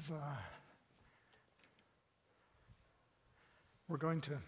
as 0.00 0.10
uh, 0.10 0.14
we're 3.88 3.96
going 3.96 4.20
to 4.20 4.38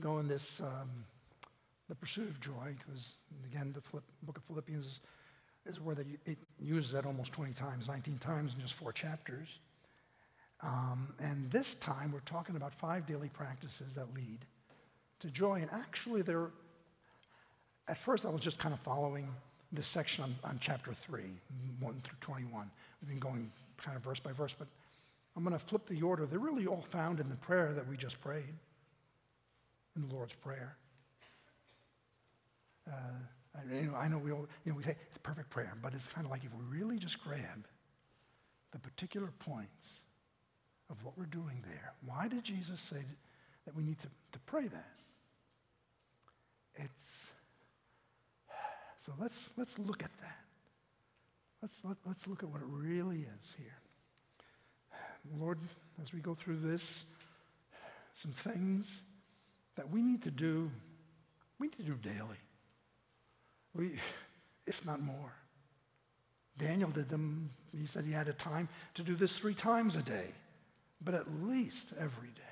go 0.00 0.18
in 0.18 0.28
this, 0.28 0.60
um, 0.60 1.04
the 1.88 1.94
pursuit 1.94 2.28
of 2.28 2.40
joy, 2.40 2.74
because 2.78 3.16
again, 3.50 3.74
the 3.74 3.80
book 4.22 4.36
of 4.36 4.44
Philippians 4.44 5.00
is 5.64 5.80
where 5.80 5.94
they, 5.94 6.04
it 6.24 6.38
uses 6.60 6.92
that 6.92 7.06
almost 7.06 7.32
20 7.32 7.54
times, 7.54 7.88
19 7.88 8.18
times 8.18 8.54
in 8.54 8.60
just 8.60 8.74
four 8.74 8.92
chapters. 8.92 9.58
Um, 10.60 11.14
and 11.18 11.50
this 11.50 11.74
time, 11.76 12.12
we're 12.12 12.20
talking 12.20 12.56
about 12.56 12.74
five 12.74 13.06
daily 13.06 13.28
practices 13.28 13.94
that 13.94 14.14
lead 14.14 14.38
to 15.20 15.30
joy. 15.30 15.62
And 15.62 15.70
actually, 15.72 16.22
they're, 16.22 16.50
at 17.88 17.98
first, 17.98 18.24
I 18.24 18.28
was 18.28 18.40
just 18.40 18.58
kind 18.58 18.72
of 18.72 18.80
following 18.80 19.28
this 19.72 19.86
section 19.86 20.24
on, 20.24 20.36
on 20.44 20.58
chapter 20.60 20.94
3, 20.94 21.22
1 21.80 22.00
through 22.04 22.16
21. 22.20 22.70
We've 23.02 23.08
been 23.08 23.18
going 23.18 23.50
kind 23.78 23.96
of 23.96 24.02
verse 24.02 24.20
by 24.20 24.32
verse, 24.32 24.54
but 24.58 24.68
I'm 25.36 25.44
going 25.44 25.58
to 25.58 25.64
flip 25.64 25.86
the 25.88 26.00
order. 26.02 26.26
They're 26.26 26.38
really 26.38 26.66
all 26.66 26.84
found 26.90 27.20
in 27.20 27.28
the 27.28 27.36
prayer 27.36 27.72
that 27.74 27.86
we 27.86 27.96
just 27.96 28.20
prayed, 28.20 28.54
in 29.94 30.08
the 30.08 30.14
Lord's 30.14 30.34
Prayer. 30.34 30.76
Uh, 32.88 32.92
I, 33.54 33.74
you 33.74 33.82
know, 33.82 33.94
I 33.94 34.08
know 34.08 34.18
we 34.18 34.32
all, 34.32 34.46
you 34.64 34.72
know, 34.72 34.78
we 34.78 34.84
say 34.84 34.96
it's 35.08 35.18
perfect 35.22 35.50
prayer, 35.50 35.74
but 35.82 35.92
it's 35.94 36.08
kind 36.08 36.24
of 36.24 36.30
like 36.30 36.44
if 36.44 36.52
we 36.54 36.78
really 36.78 36.98
just 36.98 37.22
grab 37.22 37.66
the 38.72 38.78
particular 38.78 39.32
points 39.38 39.94
of 40.90 41.02
what 41.04 41.18
we're 41.18 41.24
doing 41.26 41.64
there. 41.66 41.92
Why 42.04 42.28
did 42.28 42.44
Jesus 42.44 42.80
say 42.80 43.02
that 43.64 43.74
we 43.74 43.82
need 43.82 43.98
to, 44.00 44.08
to 44.32 44.38
pray 44.46 44.68
that? 44.68 44.92
It's 46.76 47.28
so 49.04 49.12
let's 49.20 49.52
let's 49.56 49.78
look 49.78 50.02
at 50.02 50.10
that. 50.20 50.38
Let's 51.66 51.82
let, 51.82 51.96
let's 52.06 52.28
look 52.28 52.44
at 52.44 52.48
what 52.48 52.60
it 52.60 52.68
really 52.68 53.26
is 53.42 53.56
here. 53.58 53.76
Lord, 55.36 55.58
as 56.00 56.14
we 56.14 56.20
go 56.20 56.36
through 56.36 56.60
this, 56.60 57.04
some 58.22 58.30
things 58.30 59.02
that 59.74 59.90
we 59.90 60.00
need 60.00 60.22
to 60.22 60.30
do, 60.30 60.70
we 61.58 61.66
need 61.66 61.76
to 61.78 61.82
do 61.82 61.94
daily. 61.94 62.38
We, 63.74 63.98
if 64.64 64.86
not 64.86 65.02
more. 65.02 65.32
Daniel 66.56 66.90
did 66.90 67.08
them. 67.08 67.50
He 67.76 67.84
said 67.84 68.04
he 68.04 68.12
had 68.12 68.28
a 68.28 68.32
time 68.32 68.68
to 68.94 69.02
do 69.02 69.16
this 69.16 69.36
three 69.36 69.54
times 69.54 69.96
a 69.96 70.02
day, 70.02 70.28
but 71.04 71.14
at 71.14 71.26
least 71.42 71.94
every 71.98 72.28
day. 72.28 72.42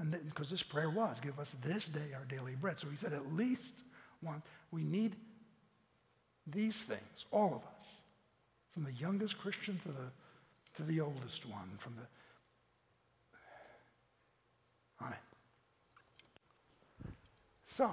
And 0.00 0.10
because 0.26 0.50
this 0.50 0.64
prayer 0.64 0.90
was, 0.90 1.20
give 1.20 1.38
us 1.38 1.54
this 1.64 1.84
day 1.84 2.12
our 2.12 2.24
daily 2.24 2.56
bread. 2.56 2.80
So 2.80 2.88
he 2.88 2.96
said 2.96 3.12
at 3.12 3.36
least 3.36 3.84
one. 4.20 4.42
We 4.72 4.82
need 4.82 5.14
these 6.44 6.74
things, 6.74 7.26
all 7.30 7.54
of 7.54 7.62
us, 7.76 8.01
from 8.72 8.84
the 8.84 8.92
youngest 8.92 9.38
Christian 9.38 9.78
to 9.84 9.88
the, 9.88 10.10
to 10.76 10.82
the 10.82 11.00
oldest 11.00 11.46
one, 11.46 11.78
from 11.78 11.94
the 11.96 12.02
on 15.04 15.12
it. 15.12 15.18
So, 17.76 17.90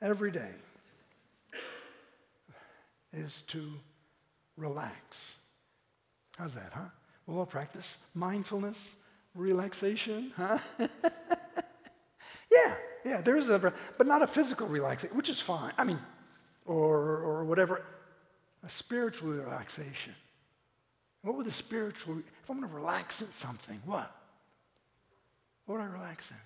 every 0.00 0.30
day 0.30 0.50
is 3.12 3.42
to 3.48 3.72
relax. 4.56 5.36
How's 6.38 6.54
that, 6.54 6.72
huh? 6.72 6.88
We'll 7.26 7.38
all 7.38 7.46
practice 7.46 7.98
mindfulness, 8.14 8.96
relaxation, 9.34 10.32
huh? 10.36 10.58
yeah, 12.50 12.74
yeah, 13.04 13.20
there's 13.20 13.48
a, 13.48 13.72
but 13.98 14.06
not 14.06 14.22
a 14.22 14.26
physical 14.26 14.66
relaxation, 14.66 15.16
which 15.16 15.28
is 15.28 15.40
fine. 15.40 15.72
I 15.76 15.84
mean, 15.84 15.98
or, 16.64 16.96
or 16.98 17.44
whatever, 17.44 17.82
a 18.64 18.68
spiritual 18.68 19.30
relaxation. 19.30 20.14
What 21.22 21.36
would 21.36 21.46
a 21.46 21.52
spiritual, 21.52 22.18
if 22.18 22.50
I'm 22.50 22.58
going 22.58 22.68
to 22.68 22.74
relax 22.74 23.20
in 23.22 23.32
something, 23.32 23.80
what? 23.84 24.14
What 25.66 25.78
would 25.78 25.84
I 25.84 25.88
relax 25.88 26.30
in? 26.30 26.36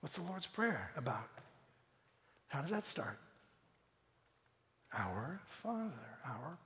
What's 0.00 0.16
the 0.16 0.22
Lord's 0.22 0.46
Prayer 0.46 0.92
about? 0.96 1.28
How 2.48 2.60
does 2.60 2.70
that 2.70 2.84
start? 2.84 3.18
Our 4.92 5.40
Father, 5.62 5.92
our, 6.24 6.58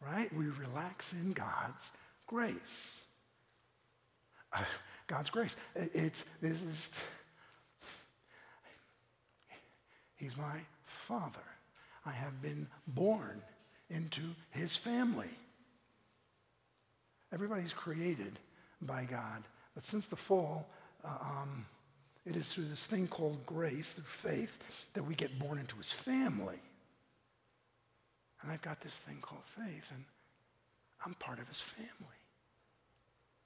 right? 0.00 0.32
We 0.34 0.46
relax 0.46 1.12
in 1.12 1.32
God's 1.32 1.90
grace. 2.26 2.56
Uh, 4.52 4.62
God's 5.06 5.30
grace. 5.30 5.56
It's, 5.74 6.24
this 6.40 6.62
is, 6.62 6.90
He's 10.16 10.36
my 10.36 10.60
Father. 11.06 11.38
I 12.04 12.12
have 12.12 12.40
been 12.42 12.66
born 12.86 13.42
into 13.90 14.22
His 14.50 14.76
family. 14.76 15.30
Everybody's 17.32 17.72
created 17.72 18.38
by 18.82 19.04
God. 19.04 19.42
But 19.74 19.84
since 19.84 20.06
the 20.06 20.16
fall, 20.16 20.66
uh, 21.04 21.08
um, 21.20 21.66
it 22.24 22.34
is 22.36 22.46
through 22.46 22.64
this 22.64 22.84
thing 22.84 23.06
called 23.06 23.44
grace, 23.46 23.90
through 23.90 24.04
faith, 24.04 24.52
that 24.94 25.04
we 25.04 25.14
get 25.14 25.38
born 25.38 25.58
into 25.58 25.76
his 25.76 25.92
family. 25.92 26.58
And 28.42 28.50
I've 28.50 28.62
got 28.62 28.80
this 28.80 28.98
thing 28.98 29.18
called 29.22 29.42
faith, 29.56 29.84
and 29.94 30.04
I'm 31.04 31.14
part 31.14 31.38
of 31.38 31.48
his 31.48 31.60
family. 31.60 31.90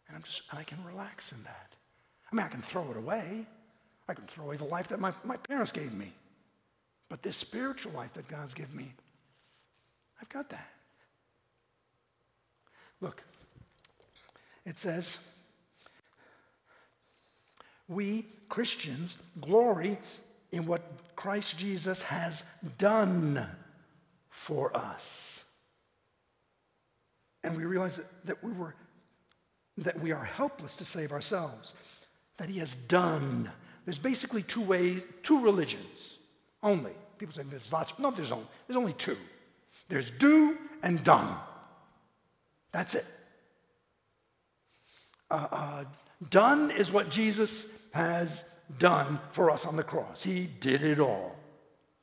And 0.09 0.17
I'm 0.17 0.23
just, 0.23 0.43
and 0.51 0.59
I 0.59 0.65
can 0.65 0.83
relax 0.85 1.33
in 1.33 1.43
that. 1.45 1.73
I 2.31 2.35
mean, 2.35 2.47
I 2.47 2.49
can 2.49 2.63
throw 2.63 2.91
it 2.91 2.97
away. 2.97 3.47
I 4.09 4.15
can 4.15 4.27
throw 4.27 4.47
away 4.47 4.57
the 4.57 4.65
life 4.65 4.89
that 4.89 4.99
my, 4.99 5.13
my 5.25 5.37
parents 5.37 5.73
gave 5.73 5.93
me. 5.93 6.13
But 7.11 7.23
this 7.23 7.37
spiritual 7.37 7.93
life 7.93 8.15
that 8.15 8.29
God's 8.29 8.55
given 8.55 8.75
me, 8.75 8.95
I've 10.23 10.29
got 10.31 10.49
that. 10.51 10.69
Look, 13.01 13.23
it 14.65 14.79
says, 14.79 15.19
we 17.89 18.27
Christians 18.49 19.19
glory 19.41 19.99
in 20.53 20.67
what 20.67 20.83
Christ 21.17 21.59
Jesus 21.59 22.03
has 22.03 22.45
done 22.79 23.45
for 24.31 24.75
us. 24.77 25.43
And 27.43 27.57
we 27.57 27.65
realize 27.65 27.97
that, 27.97 28.27
that 28.27 28.45
we 28.45 28.53
were 28.53 28.75
that 29.79 29.99
we 29.99 30.13
are 30.13 30.25
helpless 30.25 30.75
to 30.75 30.85
save 30.85 31.11
ourselves, 31.11 31.73
that 32.37 32.51
he 32.51 32.59
has 32.59 32.75
done. 32.75 33.51
There's 33.87 33.97
basically 33.97 34.43
two 34.43 34.61
ways, 34.61 35.03
two 35.23 35.41
religions 35.41 36.19
only. 36.63 36.93
People 37.19 37.35
say 37.35 37.43
there's 37.49 37.73
lots. 37.73 37.93
No, 37.99 38.11
there's 38.11 38.33
only, 38.33 38.47
there's 38.67 38.77
only 38.77 38.93
two. 38.95 39.17
There's 39.89 40.11
do 40.11 40.57
and 40.83 41.03
done. 41.05 41.37
That's 42.73 42.95
it. 42.95 43.07
Uh, 45.31 45.47
uh, 45.51 45.85
done 46.29 46.71
is 46.71 46.91
what 46.91 47.11
Jesus 47.11 47.67
has 47.93 48.45
done 48.79 49.19
for 49.33 49.51
us 49.51 49.67
on 49.67 49.77
the 49.77 49.83
cross. 49.83 50.23
He 50.23 50.47
did 50.61 50.83
it 50.83 51.01
all. 51.01 51.37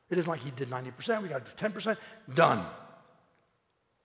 It 0.09 0.17
isn't 0.17 0.29
like 0.29 0.39
he 0.39 0.51
did 0.51 0.69
90%, 0.69 1.21
we 1.21 1.29
got 1.29 1.45
to 1.45 1.69
do 1.69 1.69
10%. 1.69 1.97
Done. 2.33 2.65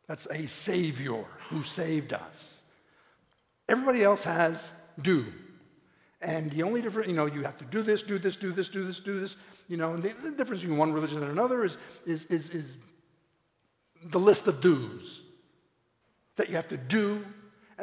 That's 0.09 0.27
a 0.27 0.47
Savior 0.49 1.25
who 1.49 1.63
saved 1.63 2.13
us. 2.13 2.59
Everybody 3.69 4.03
else 4.03 4.25
has 4.25 4.73
do. 5.01 5.27
And 6.21 6.51
the 6.51 6.63
only 6.63 6.83
difference, 6.83 7.09
you 7.09 7.17
know, 7.17 7.27
you 7.27 7.43
have 7.43 7.59
to 7.59 7.65
do 7.65 7.83
this, 7.83 8.03
do 8.03 8.19
this, 8.19 8.37
do 8.37 8.53
this, 8.53 8.69
do 8.69 8.85
this, 8.85 9.01
do 9.01 9.19
this. 9.19 9.37
You 9.69 9.77
know, 9.77 9.93
and 9.93 10.03
the, 10.03 10.13
the 10.23 10.33
difference 10.33 10.63
between 10.63 10.79
one 10.79 10.93
religion 10.93 11.23
and 11.23 11.31
another 11.31 11.65
is, 11.65 11.77
is, 12.07 12.25
is, 12.27 12.51
is 12.51 12.77
the 14.05 14.21
list 14.21 14.47
of 14.49 14.61
do's 14.61 15.23
that 16.37 16.49
you 16.49 16.57
have 16.57 16.69
to 16.69 16.77
do 16.77 17.25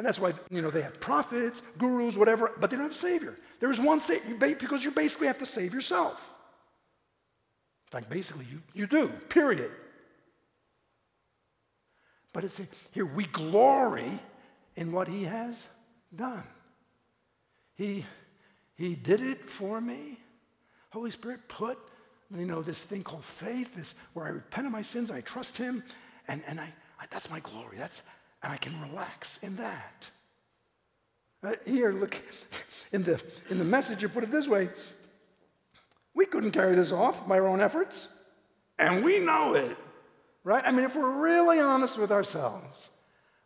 and 0.00 0.06
that's 0.06 0.18
why, 0.18 0.32
you 0.50 0.62
know, 0.62 0.70
they 0.70 0.80
have 0.80 0.98
prophets, 0.98 1.60
gurus, 1.76 2.16
whatever, 2.16 2.52
but 2.58 2.70
they 2.70 2.76
don't 2.76 2.86
have 2.86 2.92
a 2.92 2.94
savior. 2.94 3.36
There 3.58 3.70
is 3.70 3.78
one 3.78 4.00
savior 4.00 4.34
because 4.34 4.82
you 4.82 4.90
basically 4.90 5.26
have 5.26 5.38
to 5.40 5.44
save 5.44 5.74
yourself. 5.74 6.34
In 7.86 7.98
fact, 7.98 8.08
basically, 8.08 8.46
you, 8.50 8.62
you 8.72 8.86
do, 8.86 9.08
period. 9.28 9.70
But 12.32 12.44
it's 12.44 12.58
here, 12.92 13.04
we 13.04 13.24
glory 13.24 14.18
in 14.74 14.90
what 14.90 15.06
he 15.06 15.24
has 15.24 15.54
done. 16.16 16.44
He, 17.74 18.06
he 18.76 18.94
did 18.94 19.20
it 19.20 19.50
for 19.50 19.82
me. 19.82 20.18
Holy 20.90 21.10
Spirit 21.10 21.40
put, 21.48 21.78
you 22.36 22.46
know, 22.46 22.62
this 22.62 22.82
thing 22.82 23.02
called 23.02 23.24
faith, 23.24 23.74
this 23.76 23.94
where 24.12 24.26
I 24.26 24.30
repent 24.30 24.66
of 24.66 24.72
my 24.72 24.82
sins, 24.82 25.10
I 25.10 25.20
trust 25.20 25.56
him, 25.56 25.82
and, 26.28 26.42
and 26.46 26.60
I, 26.60 26.72
I 27.00 27.06
that's 27.10 27.30
my 27.30 27.40
glory. 27.40 27.76
That's, 27.78 28.02
and 28.42 28.52
I 28.52 28.56
can 28.56 28.80
relax 28.80 29.38
in 29.42 29.56
that. 29.56 30.10
Uh, 31.42 31.52
here, 31.64 31.92
look, 31.92 32.20
in 32.92 33.04
the, 33.04 33.20
in 33.48 33.58
the 33.58 33.64
message, 33.64 34.02
you 34.02 34.08
put 34.08 34.24
it 34.24 34.30
this 34.30 34.48
way 34.48 34.68
we 36.12 36.26
couldn't 36.26 36.50
carry 36.50 36.74
this 36.74 36.92
off 36.92 37.26
by 37.26 37.38
our 37.38 37.46
own 37.46 37.62
efforts, 37.62 38.08
and 38.78 39.04
we 39.04 39.20
know 39.20 39.54
it, 39.54 39.76
right? 40.42 40.62
I 40.66 40.72
mean, 40.72 40.84
if 40.84 40.96
we're 40.96 41.22
really 41.22 41.60
honest 41.60 41.96
with 41.96 42.10
ourselves, 42.10 42.90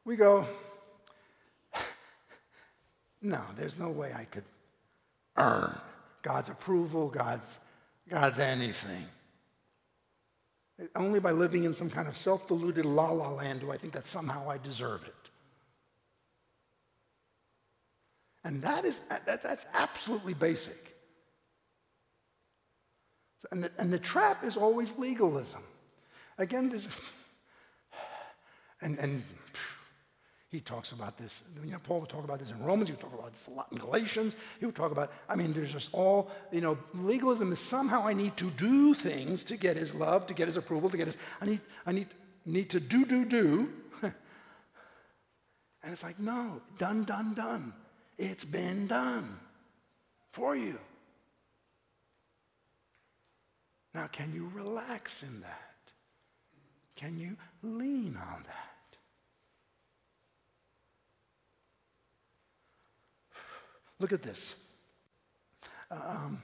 we 0.05 0.17
go, 0.17 0.47
no, 3.23 3.43
there's 3.57 3.79
no 3.79 3.91
way 3.91 4.15
I 4.17 4.25
could 4.25 4.45
earn 5.37 5.79
God's 6.25 6.49
approval, 6.49 7.09
God's, 7.09 7.49
God's 8.09 8.39
anything. 8.41 9.05
Only 10.97 11.21
by 11.21 11.31
living 11.31 11.63
in 11.63 11.73
some 11.73 11.91
kind 11.91 12.09
of 12.09 12.17
self 12.17 12.49
deluded 12.49 12.85
la 12.85 13.11
la 13.11 13.31
land 13.31 13.61
do 13.61 13.71
I 13.71 13.77
think 13.77 13.93
that 13.93 14.07
somehow 14.07 14.51
I 14.51 14.59
deserve 14.59 15.05
it. 15.05 15.31
And 18.43 18.61
that 18.63 18.85
is, 18.85 19.01
that, 19.11 19.43
that's 19.43 19.67
absolutely 19.75 20.35
basic. 20.35 20.97
And 23.53 23.65
the, 23.65 23.71
and 23.79 23.93
the 23.93 23.99
trap 23.99 24.45
is 24.45 24.57
always 24.57 24.97
legalism. 24.99 25.63
Again, 26.39 26.71
this, 26.71 26.89
and, 28.81 28.99
and 28.99 29.23
he 30.55 30.61
talks 30.61 30.93
about 30.93 31.19
this. 31.19 31.43
You 31.65 31.73
know, 31.73 31.79
Paul 31.83 32.01
would 32.01 32.09
talk 32.09 32.23
about 32.23 32.39
this 32.39 32.51
in 32.51 32.63
Romans. 32.63 32.89
He 32.89 32.93
would 32.93 33.01
talk 33.01 33.13
about 33.13 33.33
this 33.33 33.47
a 33.49 33.51
lot 33.51 33.67
in 33.73 33.79
Galatians. 33.79 34.37
He 34.61 34.67
would 34.67 34.77
talk 34.77 34.93
about, 34.93 35.13
I 35.29 35.35
mean, 35.35 35.53
there's 35.53 35.73
just 35.73 35.93
all, 35.93 36.31
you 36.53 36.61
know, 36.61 36.79
legalism 36.95 37.53
is 37.53 37.59
somehow 37.59 38.07
I 38.07 38.15
need 38.15 38.37
to 38.37 38.51
do 38.51 38.95
things 38.95 39.43
to 39.45 39.57
get 39.57 39.77
his 39.77 39.95
love, 39.95 40.29
to 40.29 40.35
get 40.35 40.47
his 40.47 40.57
approval, 40.57 40.91
to 40.91 40.97
get 40.97 41.09
his, 41.09 41.17
I 41.41 41.47
need, 41.47 41.61
I 41.85 41.93
need, 41.93 42.07
need 42.47 42.71
to 42.71 42.81
do, 42.81 43.05
do, 43.05 43.25
do. 43.25 43.73
and 44.03 44.13
it's 45.87 46.05
like, 46.05 46.21
no, 46.21 46.63
done, 46.79 47.05
done, 47.05 47.35
done. 47.35 47.73
It's 48.17 48.45
been 48.45 48.87
done 48.87 49.41
for 50.33 50.55
you. 50.55 50.79
Now, 53.93 54.07
can 54.07 54.33
you 54.33 54.51
relax 54.55 55.25
in 55.25 55.41
that? 55.41 55.93
Can 56.95 57.19
you 57.19 57.37
lean 57.63 58.17
on 58.17 58.45
that? 58.45 58.74
Look 63.99 64.13
at 64.13 64.23
this. 64.23 64.55
Um, 65.91 66.43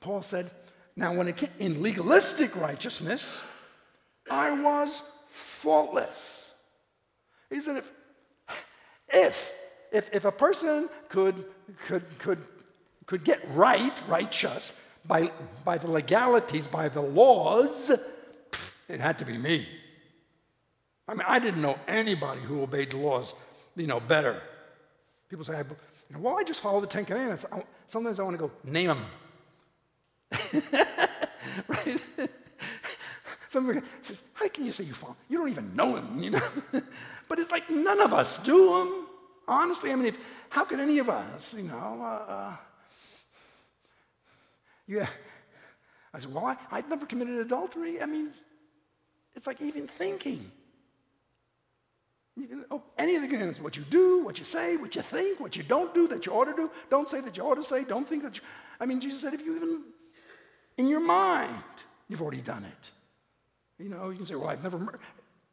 Paul 0.00 0.22
said, 0.22 0.50
Now, 0.96 1.14
when 1.14 1.28
it 1.28 1.36
came 1.36 1.50
in 1.58 1.82
legalistic 1.82 2.54
righteousness, 2.56 3.36
I 4.30 4.60
was 4.60 5.02
faultless. 5.28 6.52
He 7.50 7.60
said, 7.60 7.78
if, 7.78 7.90
if, 9.08 9.54
if, 9.92 10.14
if 10.14 10.24
a 10.24 10.32
person 10.32 10.88
could, 11.08 11.44
could, 11.86 12.04
could, 12.18 12.42
could 13.06 13.24
get 13.24 13.40
right, 13.54 13.92
righteous, 14.06 14.72
by, 15.06 15.32
by 15.64 15.78
the 15.78 15.90
legalities, 15.90 16.66
by 16.66 16.88
the 16.88 17.00
laws, 17.00 17.90
it 18.88 19.00
had 19.00 19.18
to 19.18 19.24
be 19.24 19.38
me. 19.38 19.66
I 21.08 21.14
mean, 21.14 21.24
I 21.26 21.38
didn't 21.38 21.62
know 21.62 21.78
anybody 21.88 22.42
who 22.42 22.62
obeyed 22.62 22.90
the 22.90 22.98
laws, 22.98 23.34
you 23.76 23.86
know, 23.86 23.98
better. 23.98 24.42
People 25.30 25.44
say, 25.44 25.62
know, 26.16 26.20
well, 26.20 26.38
I 26.38 26.44
just 26.44 26.60
follow 26.60 26.80
the 26.80 26.86
Ten 26.86 27.04
Commandments. 27.04 27.44
I, 27.50 27.62
sometimes 27.90 28.18
I 28.18 28.22
want 28.22 28.38
to 28.38 28.48
go, 28.48 28.50
name 28.64 28.88
them. 28.88 29.04
right? 31.68 32.00
Somebody 33.48 33.80
says, 34.02 34.20
how 34.34 34.48
can 34.48 34.64
you 34.64 34.72
say 34.72 34.84
you 34.84 34.94
follow? 34.94 35.16
You 35.28 35.38
don't 35.38 35.48
even 35.48 35.74
know 35.74 35.96
him, 35.96 36.22
you 36.22 36.30
know? 36.30 36.48
but 37.28 37.38
it's 37.38 37.50
like 37.50 37.70
none 37.70 38.00
of 38.00 38.12
us 38.12 38.38
do 38.38 38.78
them. 38.78 39.06
Honestly, 39.46 39.90
I 39.90 39.96
mean, 39.96 40.06
if, 40.06 40.18
how 40.50 40.64
could 40.64 40.80
any 40.80 40.98
of 40.98 41.08
us, 41.08 41.54
you 41.54 41.62
know? 41.64 41.98
Uh, 42.00 42.32
uh, 42.32 42.56
yeah. 44.86 45.08
I 46.12 46.18
said, 46.18 46.32
well, 46.32 46.46
I, 46.46 46.56
I've 46.70 46.88
never 46.88 47.06
committed 47.06 47.38
adultery. 47.38 48.02
I 48.02 48.06
mean, 48.06 48.30
it's 49.34 49.46
like 49.46 49.60
even 49.60 49.86
thinking. 49.86 50.50
You 52.38 52.46
can, 52.46 52.64
oh, 52.70 52.82
any 52.96 53.16
of 53.16 53.22
the 53.22 53.26
commandments, 53.26 53.60
what 53.60 53.76
you 53.76 53.82
do, 53.90 54.24
what 54.24 54.38
you 54.38 54.44
say, 54.44 54.76
what 54.76 54.94
you 54.94 55.02
think, 55.02 55.40
what 55.40 55.56
you 55.56 55.64
don't 55.64 55.92
do 55.92 56.06
that 56.08 56.24
you 56.24 56.32
ought 56.32 56.44
to 56.44 56.54
do. 56.54 56.70
Don't 56.88 57.08
say 57.08 57.20
that 57.20 57.36
you 57.36 57.42
ought 57.42 57.56
to 57.56 57.64
say. 57.64 57.82
Don't 57.82 58.08
think 58.08 58.22
that 58.22 58.36
you. 58.36 58.42
I 58.78 58.86
mean, 58.86 59.00
Jesus 59.00 59.20
said, 59.20 59.34
if 59.34 59.44
you 59.44 59.56
even, 59.56 59.82
in 60.76 60.86
your 60.88 61.00
mind, 61.00 61.62
you've 62.08 62.22
already 62.22 62.40
done 62.40 62.64
it. 62.64 62.90
You 63.82 63.88
know, 63.88 64.10
you 64.10 64.16
can 64.16 64.26
say, 64.26 64.36
well, 64.36 64.48
I've 64.48 64.62
never 64.62 64.78
murdered. 64.78 65.00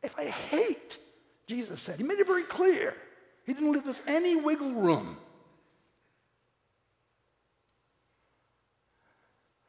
If 0.04 0.16
I 0.20 0.26
hate, 0.26 1.00
Jesus 1.48 1.82
said, 1.82 1.98
he 1.98 2.04
made 2.04 2.20
it 2.20 2.28
very 2.28 2.44
clear. 2.44 2.96
He 3.46 3.54
didn't 3.54 3.72
leave 3.72 3.88
us 3.88 4.02
any 4.06 4.36
wiggle 4.36 4.74
room. 4.74 5.18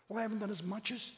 Well, 0.08 0.18
I 0.18 0.22
haven't 0.22 0.38
done 0.38 0.50
as 0.50 0.62
much 0.62 0.92
as 0.92 1.12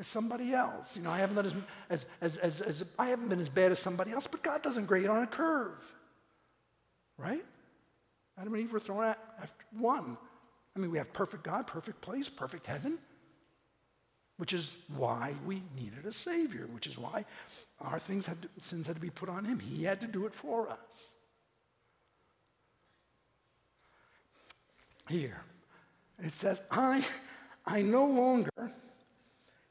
as 0.00 0.06
somebody 0.06 0.52
else. 0.52 0.96
You 0.96 1.02
know, 1.02 1.10
I 1.10 1.18
haven't 1.18 1.36
done 1.36 1.64
as, 1.90 2.06
as, 2.20 2.38
as, 2.38 2.60
as, 2.62 2.84
I 2.98 3.06
haven't 3.08 3.28
been 3.28 3.38
as 3.38 3.50
bad 3.50 3.70
as 3.70 3.78
somebody 3.78 4.10
else, 4.12 4.26
but 4.26 4.42
God 4.42 4.62
doesn't 4.62 4.86
grade 4.86 5.06
on 5.06 5.22
a 5.22 5.26
curve. 5.26 5.78
Right? 7.18 7.44
Adam 8.38 8.54
and 8.54 8.62
Eve 8.62 8.72
were 8.72 8.80
thrown 8.80 9.04
out 9.04 9.18
after 9.40 9.64
one. 9.78 10.16
I 10.74 10.78
mean, 10.80 10.90
we 10.90 10.98
have 10.98 11.12
perfect 11.12 11.44
God, 11.44 11.66
perfect 11.66 12.00
place, 12.00 12.28
perfect 12.30 12.66
heaven, 12.66 12.98
which 14.38 14.54
is 14.54 14.72
why 14.96 15.34
we 15.44 15.62
needed 15.76 16.06
a 16.06 16.12
Savior, 16.12 16.66
which 16.72 16.86
is 16.86 16.96
why 16.96 17.26
our 17.80 17.98
things 17.98 18.24
had 18.24 18.40
to, 18.42 18.48
sins 18.58 18.86
had 18.86 18.96
to 18.96 19.02
be 19.02 19.10
put 19.10 19.28
on 19.28 19.44
Him. 19.44 19.58
He 19.58 19.84
had 19.84 20.00
to 20.00 20.06
do 20.06 20.24
it 20.24 20.34
for 20.34 20.70
us. 20.70 21.10
Here, 25.08 25.42
it 26.22 26.32
says, 26.32 26.62
I, 26.70 27.04
I 27.66 27.82
no 27.82 28.06
longer 28.06 28.50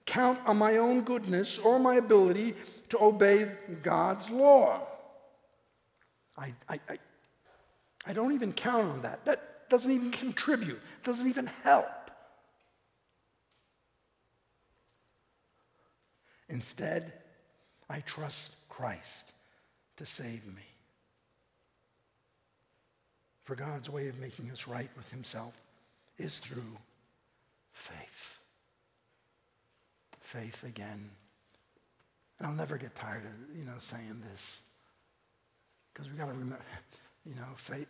count 0.10 0.40
on 0.48 0.58
my 0.58 0.78
own 0.78 1.02
goodness 1.02 1.60
or 1.60 1.78
my 1.78 1.96
ability 1.96 2.56
to 2.90 3.00
obey 3.00 3.52
God's 3.84 4.28
law. 4.32 4.82
I, 6.36 6.54
I, 6.68 6.80
I, 6.90 6.98
I 8.08 8.14
don't 8.14 8.34
even 8.34 8.52
count 8.52 8.92
on 8.92 9.02
that. 9.04 9.24
That 9.26 9.70
doesn't 9.70 9.92
even 9.92 10.10
contribute, 10.10 10.82
doesn't 11.04 11.28
even 11.28 11.46
help. 11.64 11.86
Instead, 16.50 17.14
I 17.88 18.00
trust 18.00 18.54
Christ 18.68 19.34
to 19.98 20.08
save 20.08 20.44
me. 20.48 20.64
For 23.44 23.56
God's 23.56 23.92
way 23.92 24.08
of 24.08 24.18
making 24.18 24.50
us 24.50 24.68
right 24.68 24.90
with 24.98 25.08
himself 25.12 25.54
is 26.18 26.40
through 26.40 26.78
faith 27.74 28.39
faith 30.32 30.64
again. 30.64 31.10
And 32.38 32.48
I'll 32.48 32.54
never 32.54 32.78
get 32.78 32.96
tired 32.96 33.24
of, 33.26 33.58
you 33.58 33.66
know, 33.66 33.78
saying 33.78 34.24
this. 34.32 34.60
Because 35.94 36.10
we 36.10 36.18
got 36.18 36.26
to 36.26 36.32
remember, 36.32 36.60
you 37.26 37.36
know, 37.36 37.48
faith, 37.56 37.88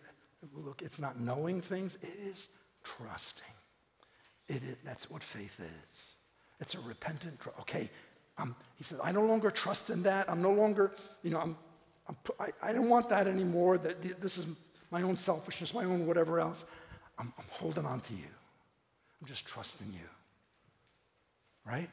look, 0.54 0.82
it's 0.82 1.00
not 1.00 1.20
knowing 1.20 1.62
things, 1.62 1.98
it 2.02 2.18
is 2.28 2.48
trusting. 2.84 3.44
It 4.48 4.64
is, 4.64 4.76
that's 4.84 5.10
what 5.10 5.24
faith 5.24 5.60
is. 5.60 6.14
It's 6.60 6.74
a 6.76 6.80
repentant, 6.80 7.40
okay, 7.60 7.90
he 8.76 8.84
says, 8.84 9.00
I 9.04 9.12
no 9.12 9.26
longer 9.26 9.52
trust 9.52 9.90
in 9.90 10.04
that. 10.04 10.30
I'm 10.30 10.42
no 10.42 10.52
longer, 10.52 10.94
you 11.24 11.32
know, 11.32 11.40
I'm, 11.40 11.58
I'm, 12.08 12.18
I, 12.40 12.70
I 12.70 12.74
don't 12.74 12.90
want 12.90 13.10
that 13.10 13.28
anymore. 13.28 13.78
That 13.78 14.22
this 14.22 14.38
is 14.38 14.46
my 14.92 15.02
own 15.02 15.18
selfishness, 15.18 15.74
my 15.74 15.84
own 15.84 16.08
whatever 16.08 16.40
else. 16.40 16.64
I'm, 17.18 17.34
I'm 17.38 17.46
holding 17.50 17.86
on 17.86 18.00
to 18.02 18.14
you. 18.14 18.30
I'm 19.22 19.28
just 19.28 19.46
trusting 19.46 19.92
you. 19.92 20.08
Right? 21.66 21.90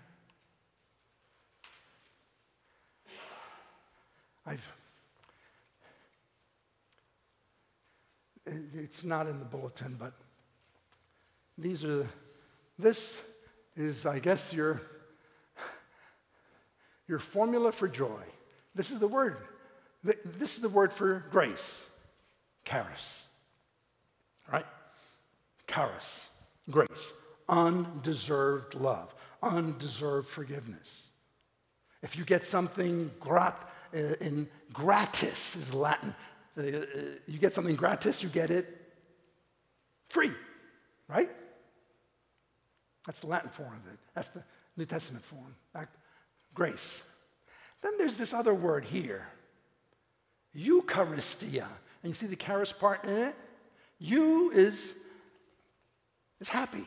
I've, 4.47 4.73
it's 8.75 9.03
not 9.03 9.27
in 9.27 9.39
the 9.41 9.45
bulletin, 9.45 9.97
but 9.99 10.13
these 11.59 11.85
are, 11.85 12.09
this 12.79 13.19
is, 13.77 14.07
I 14.07 14.21
guess, 14.21 14.53
your, 14.53 14.81
your 17.09 17.19
formula 17.19 17.73
for 17.73 17.89
joy. 17.89 18.23
This 18.75 18.91
is 18.91 19.01
the 19.01 19.09
word. 19.09 19.39
This 20.05 20.55
is 20.55 20.61
the 20.61 20.69
word 20.69 20.93
for 20.93 21.25
grace. 21.31 21.81
Charis. 22.65 23.25
Right? 24.53 24.67
Charis. 25.67 26.21
Grace. 26.71 27.13
Undeserved 27.49 28.75
love. 28.75 29.15
Undeserved 29.43 30.29
forgiveness. 30.29 31.03
If 32.03 32.17
you 32.17 32.25
get 32.25 32.45
something 32.45 33.11
grat, 33.19 33.57
in 33.93 34.49
gratis 34.73 35.57
is 35.57 35.75
Latin. 35.75 36.15
Uh, 36.57 36.63
uh, 36.63 36.87
you 37.27 37.39
get 37.39 37.55
something 37.55 37.77
gratis, 37.77 38.23
you 38.23 38.29
get 38.29 38.51
it 38.51 38.67
free, 40.09 40.33
right? 41.09 41.31
That's 43.05 43.21
the 43.21 43.27
Latin 43.27 43.51
form 43.51 43.73
of 43.73 43.93
it. 43.93 43.99
That's 44.15 44.29
the 44.29 44.43
New 44.77 44.87
Testament 44.87 45.25
form. 45.25 45.55
grace. 46.55 47.03
Then 47.83 47.99
there's 47.99 48.17
this 48.17 48.33
other 48.33 48.55
word 48.55 48.85
here, 48.85 49.29
Eucharistia. 50.57 51.67
And 52.03 52.11
you 52.11 52.15
see 52.15 52.27
the 52.27 52.37
charis 52.37 52.73
part 52.73 53.05
in 53.05 53.11
it? 53.11 53.35
You 53.99 54.51
is, 54.51 54.95
is 56.41 56.49
happy. 56.49 56.87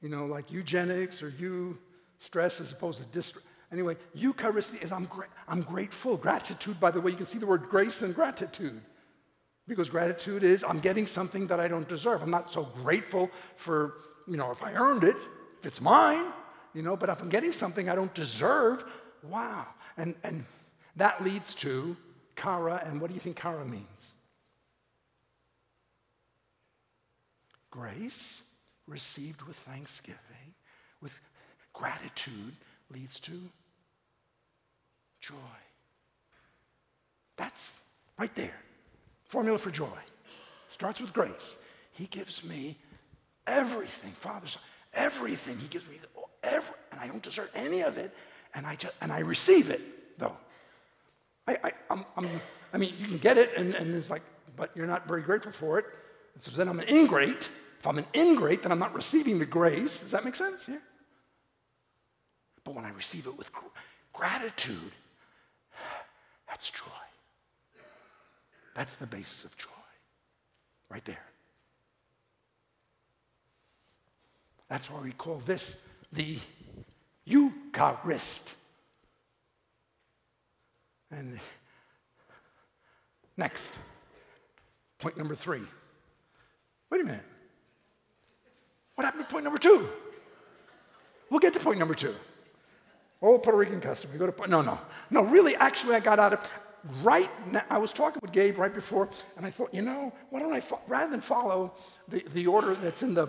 You 0.00 0.08
know, 0.08 0.26
like 0.26 0.50
eugenics 0.50 1.22
or 1.22 1.28
you 1.28 1.78
stress 2.18 2.60
as 2.60 2.72
opposed 2.72 3.00
to 3.00 3.06
distress. 3.08 3.44
Anyway, 3.72 3.96
Eucharistia 4.16 4.82
is 4.82 4.92
I'm, 4.92 5.06
gra- 5.06 5.28
I'm 5.48 5.62
grateful. 5.62 6.16
Gratitude, 6.16 6.78
by 6.78 6.90
the 6.90 7.00
way, 7.00 7.10
you 7.10 7.16
can 7.16 7.26
see 7.26 7.38
the 7.38 7.46
word 7.46 7.64
grace 7.68 8.02
and 8.02 8.14
gratitude. 8.14 8.80
Because 9.66 9.90
gratitude 9.90 10.44
is 10.44 10.62
I'm 10.62 10.78
getting 10.78 11.06
something 11.06 11.48
that 11.48 11.58
I 11.58 11.66
don't 11.66 11.88
deserve. 11.88 12.22
I'm 12.22 12.30
not 12.30 12.54
so 12.54 12.64
grateful 12.82 13.30
for, 13.56 13.94
you 14.28 14.36
know, 14.36 14.52
if 14.52 14.62
I 14.62 14.74
earned 14.74 15.02
it, 15.02 15.16
if 15.58 15.66
it's 15.66 15.80
mine, 15.80 16.26
you 16.74 16.82
know, 16.82 16.96
but 16.96 17.08
if 17.08 17.20
I'm 17.20 17.28
getting 17.28 17.52
something 17.52 17.88
I 17.88 17.96
don't 17.96 18.14
deserve, 18.14 18.84
wow. 19.24 19.66
And, 19.96 20.14
and 20.22 20.44
that 20.94 21.24
leads 21.24 21.54
to 21.56 21.96
chara, 22.36 22.82
and 22.84 23.00
what 23.00 23.08
do 23.08 23.14
you 23.14 23.20
think 23.20 23.40
chara 23.40 23.64
means? 23.64 24.12
Grace 27.70 28.42
received 28.86 29.42
with 29.42 29.56
thanksgiving, 29.56 30.54
with 31.02 31.12
gratitude, 31.72 32.54
leads 32.92 33.20
to 33.20 33.40
joy. 35.20 35.34
That's 37.36 37.74
right 38.18 38.34
there. 38.34 38.56
Formula 39.24 39.58
for 39.58 39.70
joy. 39.70 39.98
Starts 40.68 41.00
with 41.00 41.12
grace. 41.12 41.58
He 41.92 42.06
gives 42.06 42.44
me 42.44 42.76
everything, 43.46 44.12
Father, 44.12 44.46
everything. 44.94 45.58
He 45.58 45.68
gives 45.68 45.86
me 45.88 45.98
every, 46.42 46.74
and 46.92 47.00
I 47.00 47.06
don't 47.06 47.22
deserve 47.22 47.50
any 47.54 47.82
of 47.82 47.98
it, 47.98 48.14
and 48.54 48.66
I 48.66 48.76
just, 48.76 48.94
and 49.00 49.12
I 49.12 49.20
receive 49.20 49.70
it 49.70 50.18
though. 50.18 50.36
I, 51.46 51.56
I, 51.62 51.72
I'm, 51.90 52.04
I'm, 52.16 52.28
i 52.72 52.78
mean, 52.78 52.94
you 52.98 53.06
can 53.06 53.18
get 53.18 53.38
it, 53.38 53.50
and, 53.56 53.74
and 53.74 53.94
it's 53.94 54.10
like, 54.10 54.22
but 54.56 54.70
you're 54.74 54.86
not 54.86 55.06
very 55.06 55.22
grateful 55.22 55.52
for 55.52 55.78
it. 55.78 55.86
And 56.34 56.42
so 56.42 56.50
then 56.52 56.68
I'm 56.68 56.80
an 56.80 56.88
ingrate. 56.88 57.50
If 57.78 57.86
I'm 57.86 57.98
an 57.98 58.06
ingrate, 58.14 58.62
then 58.62 58.72
I'm 58.72 58.78
not 58.78 58.94
receiving 58.94 59.38
the 59.38 59.46
grace. 59.46 60.00
Does 60.00 60.10
that 60.10 60.24
make 60.24 60.34
sense? 60.34 60.66
Yeah. 60.68 60.78
But 62.66 62.74
when 62.74 62.84
I 62.84 62.90
receive 62.90 63.28
it 63.28 63.38
with 63.38 63.50
gr- 63.52 63.64
gratitude, 64.12 64.92
that's 66.48 66.68
joy. 66.68 66.82
That's 68.74 68.96
the 68.96 69.06
basis 69.06 69.44
of 69.44 69.56
joy, 69.56 69.68
right 70.90 71.04
there. 71.04 71.24
That's 74.68 74.90
why 74.90 75.00
we 75.00 75.12
call 75.12 75.40
this 75.46 75.76
the 76.12 76.40
Eucharist. 77.24 78.56
And 81.12 81.38
next, 83.36 83.78
point 84.98 85.16
number 85.16 85.36
three. 85.36 85.62
Wait 86.90 87.00
a 87.00 87.04
minute. 87.04 87.22
What 88.96 89.04
happened 89.04 89.24
to 89.24 89.30
point 89.30 89.44
number 89.44 89.60
two? 89.60 89.88
We'll 91.30 91.38
get 91.38 91.52
to 91.52 91.60
point 91.60 91.78
number 91.78 91.94
two. 91.94 92.14
Old 93.22 93.42
Puerto 93.42 93.58
Rican 93.58 93.80
custom. 93.80 94.10
You 94.12 94.18
go 94.18 94.30
to. 94.30 94.46
No, 94.48 94.62
no, 94.62 94.78
no. 95.10 95.22
Really, 95.22 95.56
actually, 95.56 95.94
I 95.94 96.00
got 96.00 96.18
out 96.18 96.32
of 96.32 96.52
right 97.02 97.30
now. 97.50 97.62
I 97.70 97.78
was 97.78 97.92
talking 97.92 98.20
with 98.22 98.32
Gabe 98.32 98.58
right 98.58 98.74
before, 98.74 99.08
and 99.36 99.46
I 99.46 99.50
thought, 99.50 99.72
you 99.72 99.82
know, 99.82 100.12
why 100.30 100.40
don't 100.40 100.52
I 100.52 100.60
fo- 100.60 100.80
rather 100.88 101.10
than 101.10 101.20
follow 101.20 101.72
the, 102.08 102.24
the 102.34 102.46
order 102.46 102.74
that's 102.74 103.02
in 103.02 103.14
the 103.14 103.28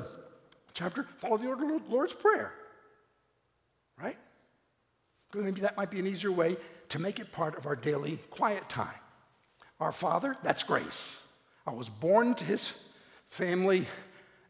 chapter, 0.73 1.05
follow 1.19 1.37
the 1.37 1.47
order 1.47 1.75
of 1.75 1.87
the 1.87 1.91
Lord's 1.91 2.13
Prayer, 2.13 2.53
right? 3.99 4.17
Because 5.31 5.45
maybe 5.45 5.61
that 5.61 5.77
might 5.77 5.89
be 5.89 5.99
an 5.99 6.07
easier 6.07 6.31
way 6.31 6.57
to 6.89 6.99
make 6.99 7.19
it 7.19 7.31
part 7.31 7.57
of 7.57 7.65
our 7.65 7.75
daily 7.75 8.17
quiet 8.29 8.67
time. 8.69 8.89
Our 9.79 9.91
Father, 9.91 10.35
that's 10.43 10.63
grace. 10.63 11.15
I 11.65 11.71
was 11.71 11.89
born 11.89 12.33
to 12.35 12.43
His 12.43 12.73
family, 13.29 13.87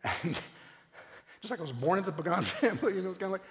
and 0.04 0.34
just 1.42 1.52
like 1.52 1.60
I 1.60 1.64
was 1.64 1.74
born 1.74 2.00
into 2.00 2.12
the 2.12 2.22
Pagan 2.24 2.44
family, 2.44 2.96
you 2.96 3.02
know, 3.02 3.10
it's 3.10 3.18
kind 3.18 3.34
of 3.34 3.40
like 3.40 3.48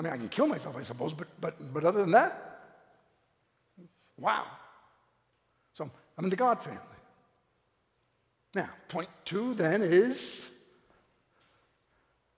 I 0.00 0.02
mean, 0.02 0.12
I 0.14 0.16
can 0.16 0.30
kill 0.30 0.46
myself, 0.46 0.78
I 0.78 0.82
suppose, 0.82 1.12
but, 1.12 1.28
but, 1.42 1.74
but 1.74 1.84
other 1.84 2.00
than 2.00 2.12
that, 2.12 2.62
wow. 4.16 4.46
So 5.74 5.90
I'm 6.16 6.24
in 6.24 6.30
the 6.30 6.36
God 6.36 6.64
family. 6.64 6.80
Now, 8.54 8.70
point 8.88 9.10
two 9.26 9.52
then 9.52 9.82
is 9.82 10.48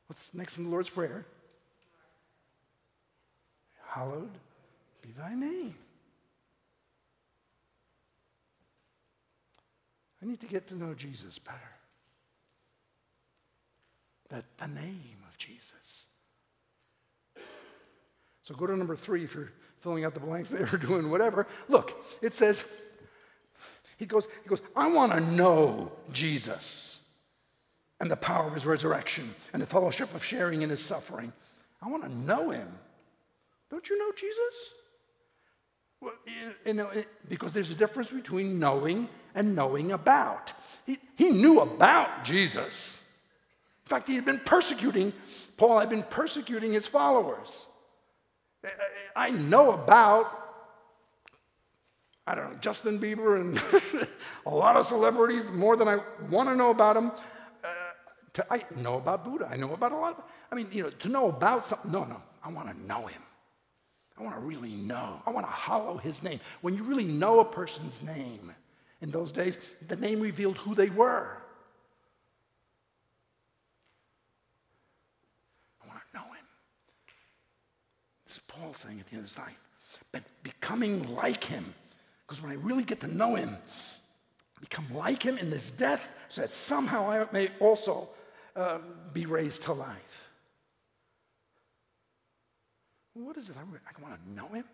what's 0.08 0.34
next 0.34 0.58
in 0.58 0.64
the 0.64 0.70
Lord's 0.70 0.90
Prayer? 0.90 1.24
Hallowed 3.86 4.32
be 5.00 5.10
thy 5.16 5.36
name. 5.36 5.76
I 10.20 10.26
need 10.26 10.40
to 10.40 10.48
get 10.48 10.66
to 10.66 10.74
know 10.74 10.94
Jesus 10.94 11.38
better. 11.38 11.58
That 14.30 14.46
the 14.58 14.66
name 14.66 15.18
of 15.28 15.38
Jesus. 15.38 15.81
So 18.42 18.54
go 18.54 18.66
to 18.66 18.76
number 18.76 18.96
three 18.96 19.24
if 19.24 19.34
you're 19.34 19.52
filling 19.80 20.04
out 20.04 20.14
the 20.14 20.20
blanks 20.20 20.48
there 20.48 20.68
or 20.72 20.76
doing 20.76 21.10
whatever. 21.10 21.46
Look, 21.68 21.96
it 22.20 22.34
says, 22.34 22.64
he 23.96 24.06
goes, 24.06 24.26
he 24.42 24.48
goes, 24.48 24.60
I 24.74 24.88
want 24.88 25.12
to 25.12 25.20
know 25.20 25.92
Jesus 26.12 26.98
and 28.00 28.10
the 28.10 28.16
power 28.16 28.48
of 28.48 28.54
his 28.54 28.66
resurrection 28.66 29.34
and 29.52 29.62
the 29.62 29.66
fellowship 29.66 30.12
of 30.14 30.24
sharing 30.24 30.62
in 30.62 30.70
his 30.70 30.80
suffering. 30.80 31.32
I 31.80 31.88
want 31.88 32.02
to 32.02 32.12
know 32.12 32.50
him. 32.50 32.68
Don't 33.70 33.88
you 33.88 33.98
know 33.98 34.12
Jesus? 34.16 34.54
Well, 36.00 36.14
you 36.66 36.74
know, 36.74 36.90
because 37.28 37.54
there's 37.54 37.70
a 37.70 37.76
difference 37.76 38.10
between 38.10 38.58
knowing 38.58 39.08
and 39.36 39.54
knowing 39.54 39.92
about. 39.92 40.52
He, 40.84 40.98
he 41.16 41.30
knew 41.30 41.60
about 41.60 42.24
Jesus. 42.24 42.96
In 43.86 43.90
fact, 43.90 44.08
he 44.08 44.16
had 44.16 44.24
been 44.24 44.40
persecuting, 44.40 45.12
Paul 45.56 45.78
had 45.78 45.88
been 45.88 46.02
persecuting 46.02 46.72
his 46.72 46.88
followers. 46.88 47.68
I 49.16 49.30
know 49.30 49.72
about, 49.72 50.26
I 52.26 52.34
don't 52.34 52.52
know, 52.52 52.58
Justin 52.60 52.98
Bieber 52.98 53.40
and 53.40 53.60
a 54.46 54.50
lot 54.50 54.76
of 54.76 54.86
celebrities 54.86 55.48
more 55.48 55.76
than 55.76 55.88
I 55.88 56.00
want 56.30 56.48
to 56.48 56.56
know 56.56 56.70
about 56.70 56.94
them. 56.94 57.12
Uh, 57.62 57.68
to, 58.34 58.46
I 58.50 58.64
know 58.76 58.96
about 58.96 59.24
Buddha. 59.24 59.48
I 59.50 59.56
know 59.56 59.74
about 59.74 59.92
a 59.92 59.96
lot 59.96 60.18
of, 60.18 60.24
I 60.50 60.54
mean, 60.54 60.68
you 60.72 60.84
know, 60.84 60.90
to 60.90 61.08
know 61.08 61.28
about 61.28 61.66
something, 61.66 61.90
no, 61.90 62.04
no, 62.04 62.22
I 62.44 62.50
want 62.50 62.68
to 62.68 62.86
know 62.86 63.06
him. 63.06 63.22
I 64.18 64.22
want 64.22 64.36
to 64.36 64.40
really 64.40 64.72
know. 64.72 65.20
I 65.26 65.30
want 65.30 65.46
to 65.46 65.52
hollow 65.52 65.96
his 65.96 66.22
name. 66.22 66.40
When 66.60 66.76
you 66.76 66.84
really 66.84 67.04
know 67.04 67.40
a 67.40 67.44
person's 67.44 68.00
name, 68.02 68.52
in 69.02 69.10
those 69.10 69.32
days, 69.32 69.58
the 69.88 69.96
name 69.96 70.20
revealed 70.20 70.56
who 70.56 70.74
they 70.74 70.88
were. 70.88 71.41
Paul 78.62 78.74
saying 78.74 79.00
at 79.00 79.06
the 79.06 79.16
end 79.16 79.24
of 79.24 79.28
his 79.28 79.38
life. 79.38 79.58
But 80.12 80.22
becoming 80.42 81.14
like 81.14 81.42
him, 81.42 81.74
because 82.24 82.40
when 82.40 82.52
I 82.52 82.54
really 82.54 82.84
get 82.84 83.00
to 83.00 83.08
know 83.08 83.34
him, 83.34 83.56
become 84.60 84.86
like 84.94 85.22
him 85.22 85.36
in 85.36 85.50
this 85.50 85.72
death, 85.72 86.08
so 86.28 86.42
that 86.42 86.54
somehow 86.54 87.10
I 87.10 87.26
may 87.32 87.48
also 87.58 88.08
uh, 88.54 88.78
be 89.12 89.26
raised 89.26 89.62
to 89.62 89.72
life. 89.72 90.30
What 93.14 93.36
is 93.36 93.50
it? 93.50 93.56
I, 93.56 93.62
I 93.62 94.02
want 94.02 94.14
to 94.14 94.32
know 94.32 94.48
him. 94.48 94.64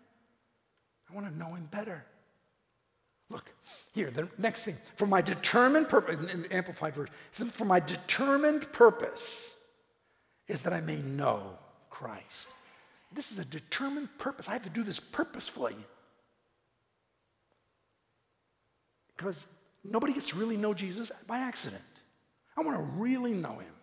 I 1.09 1.15
want 1.15 1.27
to 1.27 1.37
know 1.37 1.55
him 1.55 1.67
better. 1.71 2.05
Look, 3.31 3.51
here, 3.93 4.11
the 4.11 4.27
next 4.37 4.61
thing. 4.61 4.77
For 4.95 5.07
my 5.07 5.21
determined 5.21 5.89
purpose, 5.89 6.31
in 6.31 6.43
the 6.43 6.55
Amplified 6.55 6.93
Version, 6.95 7.13
for 7.31 7.65
my 7.65 7.79
determined 7.79 8.71
purpose 8.71 9.35
is 10.47 10.61
that 10.61 10.73
I 10.73 10.81
may 10.81 11.01
know 11.01 11.57
Christ 11.89 12.47
this 13.11 13.31
is 13.31 13.39
a 13.39 13.45
determined 13.45 14.09
purpose. 14.17 14.47
I 14.47 14.53
have 14.53 14.63
to 14.63 14.69
do 14.69 14.83
this 14.83 14.99
purposefully. 14.99 15.75
Because 19.17 19.47
nobody 19.83 20.13
gets 20.13 20.27
to 20.27 20.37
really 20.37 20.57
know 20.57 20.73
Jesus 20.73 21.11
by 21.27 21.39
accident. 21.39 21.81
I 22.55 22.61
want 22.61 22.77
to 22.77 22.83
really 22.83 23.33
know 23.33 23.59
him. 23.59 23.73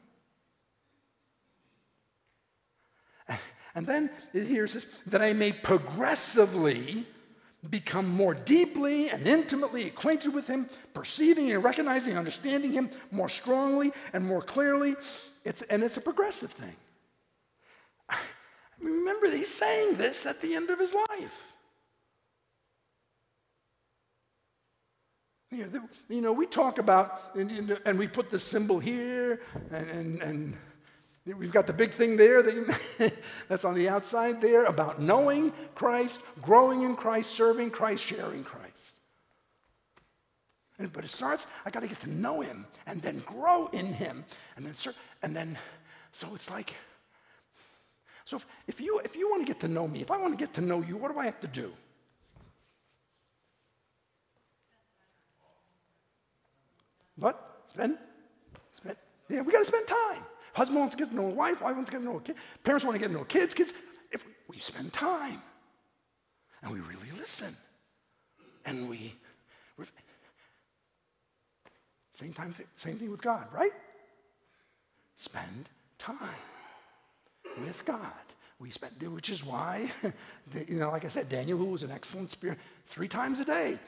And 3.76 3.86
then 3.86 4.10
here's 4.32 4.72
this 4.72 4.86
that 5.06 5.22
I 5.22 5.34
may 5.34 5.52
progressively 5.52 7.06
become 7.68 8.08
more 8.08 8.34
deeply 8.34 9.10
and 9.10 9.26
intimately 9.26 9.86
acquainted 9.86 10.32
with 10.32 10.46
him, 10.46 10.68
perceiving 10.94 11.52
and 11.52 11.62
recognizing 11.62 12.10
and 12.10 12.18
understanding 12.18 12.72
him 12.72 12.90
more 13.10 13.28
strongly 13.28 13.92
and 14.12 14.24
more 14.24 14.40
clearly. 14.40 14.96
It's, 15.44 15.62
and 15.62 15.82
it's 15.82 15.96
a 15.96 16.00
progressive 16.00 16.50
thing. 16.50 16.74
Remember, 18.80 19.30
he's 19.30 19.52
saying 19.52 19.96
this 19.96 20.26
at 20.26 20.40
the 20.40 20.54
end 20.54 20.70
of 20.70 20.78
his 20.78 20.94
life. 20.94 21.44
You 25.50 26.20
know, 26.20 26.32
we 26.32 26.46
talk 26.46 26.78
about, 26.78 27.36
and 27.36 27.98
we 27.98 28.08
put 28.08 28.30
the 28.30 28.38
symbol 28.38 28.78
here, 28.78 29.40
and, 29.70 29.88
and, 29.88 30.22
and 30.22 30.56
we've 31.24 31.52
got 31.52 31.66
the 31.66 31.72
big 31.72 31.92
thing 31.92 32.16
there 32.16 32.42
that 32.42 32.80
that's 33.48 33.64
on 33.64 33.74
the 33.74 33.88
outside 33.88 34.42
there 34.42 34.64
about 34.64 35.00
knowing 35.00 35.52
Christ, 35.74 36.20
growing 36.42 36.82
in 36.82 36.96
Christ, 36.96 37.30
serving 37.30 37.70
Christ, 37.70 38.04
sharing 38.04 38.44
Christ. 38.44 39.00
And, 40.78 40.92
but 40.92 41.04
it 41.04 41.08
starts, 41.08 41.46
I 41.64 41.70
got 41.70 41.80
to 41.80 41.88
get 41.88 42.00
to 42.00 42.10
know 42.10 42.42
him 42.42 42.66
and 42.86 43.00
then 43.00 43.20
grow 43.20 43.68
in 43.68 43.86
him. 43.86 44.24
And 44.56 44.66
then, 44.66 44.94
and 45.22 45.34
then, 45.34 45.58
so 46.12 46.34
it's 46.34 46.50
like, 46.50 46.74
so 48.26 48.36
if, 48.36 48.46
if, 48.66 48.80
you, 48.80 49.00
if 49.04 49.14
you 49.14 49.30
want 49.30 49.46
to 49.46 49.46
get 49.46 49.60
to 49.60 49.68
know 49.68 49.86
me, 49.86 50.00
if 50.00 50.10
I 50.10 50.18
want 50.18 50.36
to 50.36 50.44
get 50.44 50.52
to 50.54 50.60
know 50.60 50.82
you, 50.82 50.96
what 50.96 51.12
do 51.12 51.18
I 51.18 51.26
have 51.26 51.38
to 51.40 51.46
do? 51.46 51.72
What? 57.14 57.62
Spend? 57.70 57.96
Spend? 58.74 58.96
Yeah, 59.28 59.42
we 59.42 59.52
got 59.52 59.60
to 59.60 59.64
spend 59.64 59.86
time. 59.86 60.22
Husband 60.54 60.80
wants 60.80 60.96
to 60.96 60.98
get 60.98 61.10
to 61.10 61.14
know 61.14 61.26
his 61.26 61.34
wife, 61.34 61.62
wife 61.62 61.76
wants 61.76 61.88
to 61.88 61.96
get 61.96 61.98
to 62.00 62.04
know 62.04 62.16
a 62.16 62.20
kid. 62.20 62.34
Parents 62.64 62.84
want 62.84 62.96
to 62.96 62.98
get 62.98 63.06
to 63.06 63.12
know 63.12 63.24
kids, 63.24 63.54
kids. 63.54 63.72
if 64.10 64.26
we 64.48 64.58
spend 64.58 64.92
time 64.92 65.40
and 66.62 66.72
we 66.72 66.80
really 66.80 67.12
listen. 67.16 67.56
And 68.64 68.90
we, 68.90 69.14
same 72.16 72.32
time, 72.32 72.52
same 72.74 72.98
thing 72.98 73.12
with 73.12 73.22
God, 73.22 73.46
right? 73.52 73.70
Spend 75.14 75.68
time 75.96 76.18
with 77.60 77.84
God. 77.84 78.12
We 78.58 78.70
spend, 78.70 78.92
which 79.12 79.28
is 79.28 79.44
why, 79.44 79.90
you 80.68 80.78
know, 80.78 80.90
like 80.90 81.04
I 81.04 81.08
said, 81.08 81.28
Daniel, 81.28 81.58
who 81.58 81.66
was 81.66 81.82
an 81.82 81.90
excellent 81.90 82.30
spirit, 82.30 82.58
three 82.88 83.08
times 83.08 83.38
a 83.40 83.44
day, 83.44 83.78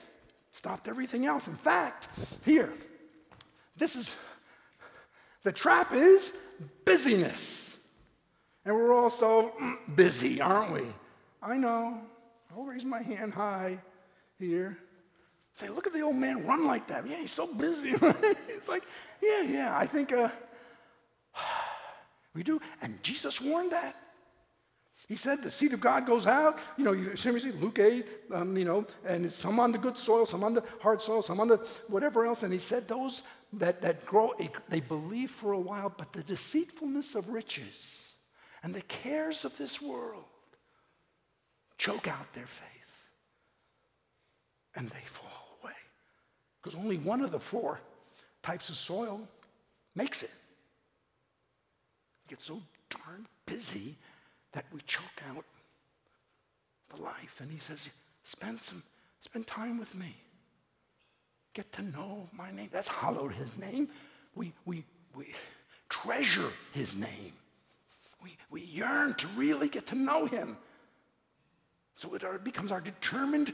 stopped 0.53 0.89
everything 0.89 1.25
else. 1.25 1.49
In 1.49 1.57
fact, 1.57 2.09
here, 2.45 2.73
this 3.77 3.97
is, 3.97 4.15
the 5.43 5.53
trap 5.53 5.95
is 5.95 6.33
busyness. 6.85 7.77
And 8.65 8.75
we're 8.75 8.93
all 8.93 9.09
so 9.09 9.55
mm, 9.61 9.77
busy, 9.97 10.41
aren't 10.43 10.73
we? 10.73 10.83
I 11.43 11.57
know. 11.57 12.01
I'll 12.55 12.65
raise 12.65 12.85
my 12.85 13.01
hand 13.01 13.33
high 13.33 13.79
here. 14.39 14.77
Say, 15.55 15.69
look 15.69 15.87
at 15.87 15.93
the 15.93 16.03
old 16.03 16.17
man 16.17 16.47
run 16.47 16.67
like 16.67 16.87
that. 16.89 17.07
Yeah, 17.07 17.17
he's 17.17 17.33
so 17.33 17.47
busy. 17.47 17.91
it's 18.49 18.69
like, 18.69 18.85
yeah, 19.23 19.43
yeah, 19.43 19.79
I 19.79 19.87
think 19.87 20.13
uh, 20.13 20.29
we 22.39 22.45
do. 22.45 22.61
And 22.81 23.03
Jesus 23.03 23.41
warned 23.41 23.73
that. 23.73 23.97
He 25.09 25.17
said 25.17 25.43
the 25.43 25.51
seed 25.51 25.73
of 25.73 25.81
God 25.81 26.07
goes 26.07 26.27
out. 26.27 26.59
You 26.77 26.85
know, 26.85 26.93
you 26.93 27.17
seriously, 27.17 27.51
see, 27.51 27.59
Luke 27.59 27.79
8, 27.79 28.07
um, 28.33 28.57
you 28.57 28.65
know, 28.65 28.87
and 29.05 29.31
some 29.31 29.59
on 29.59 29.73
the 29.73 29.79
good 29.79 29.99
soil, 29.99 30.25
some 30.25 30.45
on 30.45 30.55
the 30.55 30.63
hard 30.81 31.03
soil, 31.03 31.21
some 31.23 31.41
on 31.41 31.49
the 31.49 31.57
whatever 31.89 32.25
else. 32.25 32.45
And 32.45 32.53
he 32.53 32.61
said 32.61 32.87
those 32.87 33.23
that, 33.55 33.83
that 33.83 34.07
grow, 34.07 34.35
they 34.69 34.81
believe 34.81 35.33
for 35.33 35.53
a 35.53 35.59
while, 35.59 35.93
but 35.95 36.13
the 36.13 36.23
deceitfulness 36.23 37.17
of 37.17 37.29
riches 37.31 37.75
and 38.63 38.73
the 38.73 38.83
cares 38.83 39.45
of 39.45 39.57
this 39.57 39.83
world 39.83 40.25
choke 41.77 42.07
out 42.07 42.33
their 42.35 42.47
faith. 42.47 42.67
And 44.77 44.89
they 44.91 45.05
fall 45.11 45.59
away. 45.63 45.73
Because 46.63 46.79
only 46.79 46.99
one 46.99 47.23
of 47.23 47.33
the 47.33 47.41
four 47.41 47.81
types 48.45 48.69
of 48.69 48.77
soil 48.77 49.27
makes 49.97 50.23
it. 50.23 50.31
Get 52.29 52.41
so 52.41 52.63
darn 52.91 53.27
busy 53.47 53.97
that 54.53 54.65
we 54.73 54.81
choke 54.87 55.23
out 55.31 55.45
the 56.95 57.03
life. 57.03 57.37
And 57.41 57.51
he 57.51 57.59
says, 57.59 57.89
spend 58.25 58.61
some, 58.61 58.83
spend 59.21 59.47
time 59.47 59.79
with 59.79 59.95
me. 59.95 60.15
Get 61.55 61.73
to 61.73 61.83
know 61.83 62.29
my 62.33 62.51
name. 62.51 62.69
That's 62.73 62.89
hallowed 62.89 63.33
his 63.33 63.57
name. 63.57 63.89
We, 64.35 64.53
we, 64.65 64.85
we 65.17 65.27
treasure 65.89 66.51
his 66.73 66.95
name. 66.95 67.33
We, 68.23 68.37
we 68.51 68.63
yearn 68.63 69.15
to 69.15 69.27
really 69.29 69.69
get 69.69 69.87
to 69.89 69.95
know 69.95 70.27
him. 70.27 70.57
So 71.97 72.15
it 72.15 72.45
becomes 72.45 72.71
our 72.71 72.81
determined 72.81 73.53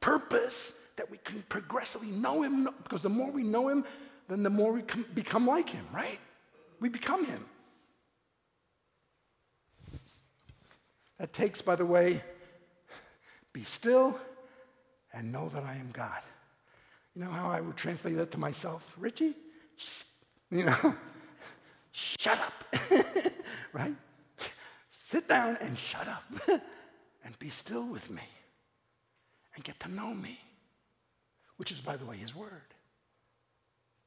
purpose 0.00 0.72
that 0.96 1.10
we 1.10 1.18
can 1.18 1.42
progressively 1.48 2.08
know 2.08 2.42
him 2.42 2.68
because 2.82 3.02
the 3.02 3.08
more 3.08 3.30
we 3.30 3.42
know 3.42 3.68
him, 3.68 3.84
then 4.28 4.42
the 4.42 4.50
more 4.50 4.72
we 4.72 4.82
become 5.14 5.46
like 5.46 5.68
him, 5.68 5.86
right? 5.92 6.18
We 6.80 6.88
become 6.88 7.24
him. 7.24 7.44
That 11.18 11.32
takes, 11.32 11.62
by 11.62 11.76
the 11.76 11.86
way, 11.86 12.22
be 13.52 13.64
still 13.64 14.18
and 15.12 15.32
know 15.32 15.48
that 15.48 15.64
I 15.64 15.76
am 15.76 15.90
God. 15.92 16.20
You 17.14 17.24
know 17.24 17.30
how 17.30 17.50
I 17.50 17.60
would 17.60 17.76
translate 17.76 18.16
that 18.16 18.30
to 18.32 18.38
myself? 18.38 18.84
Richie, 18.98 19.34
you 20.50 20.64
know, 20.64 20.94
shut 21.92 22.38
up, 22.38 22.64
right? 23.72 23.94
Sit 24.90 25.26
down 25.26 25.56
and 25.60 25.78
shut 25.78 26.06
up 26.06 26.24
and 27.24 27.38
be 27.38 27.48
still 27.48 27.86
with 27.86 28.10
me 28.10 28.22
and 29.54 29.64
get 29.64 29.80
to 29.80 29.90
know 29.90 30.12
me, 30.12 30.38
which 31.56 31.72
is, 31.72 31.80
by 31.80 31.96
the 31.96 32.04
way, 32.04 32.18
his 32.18 32.34
word. 32.34 32.74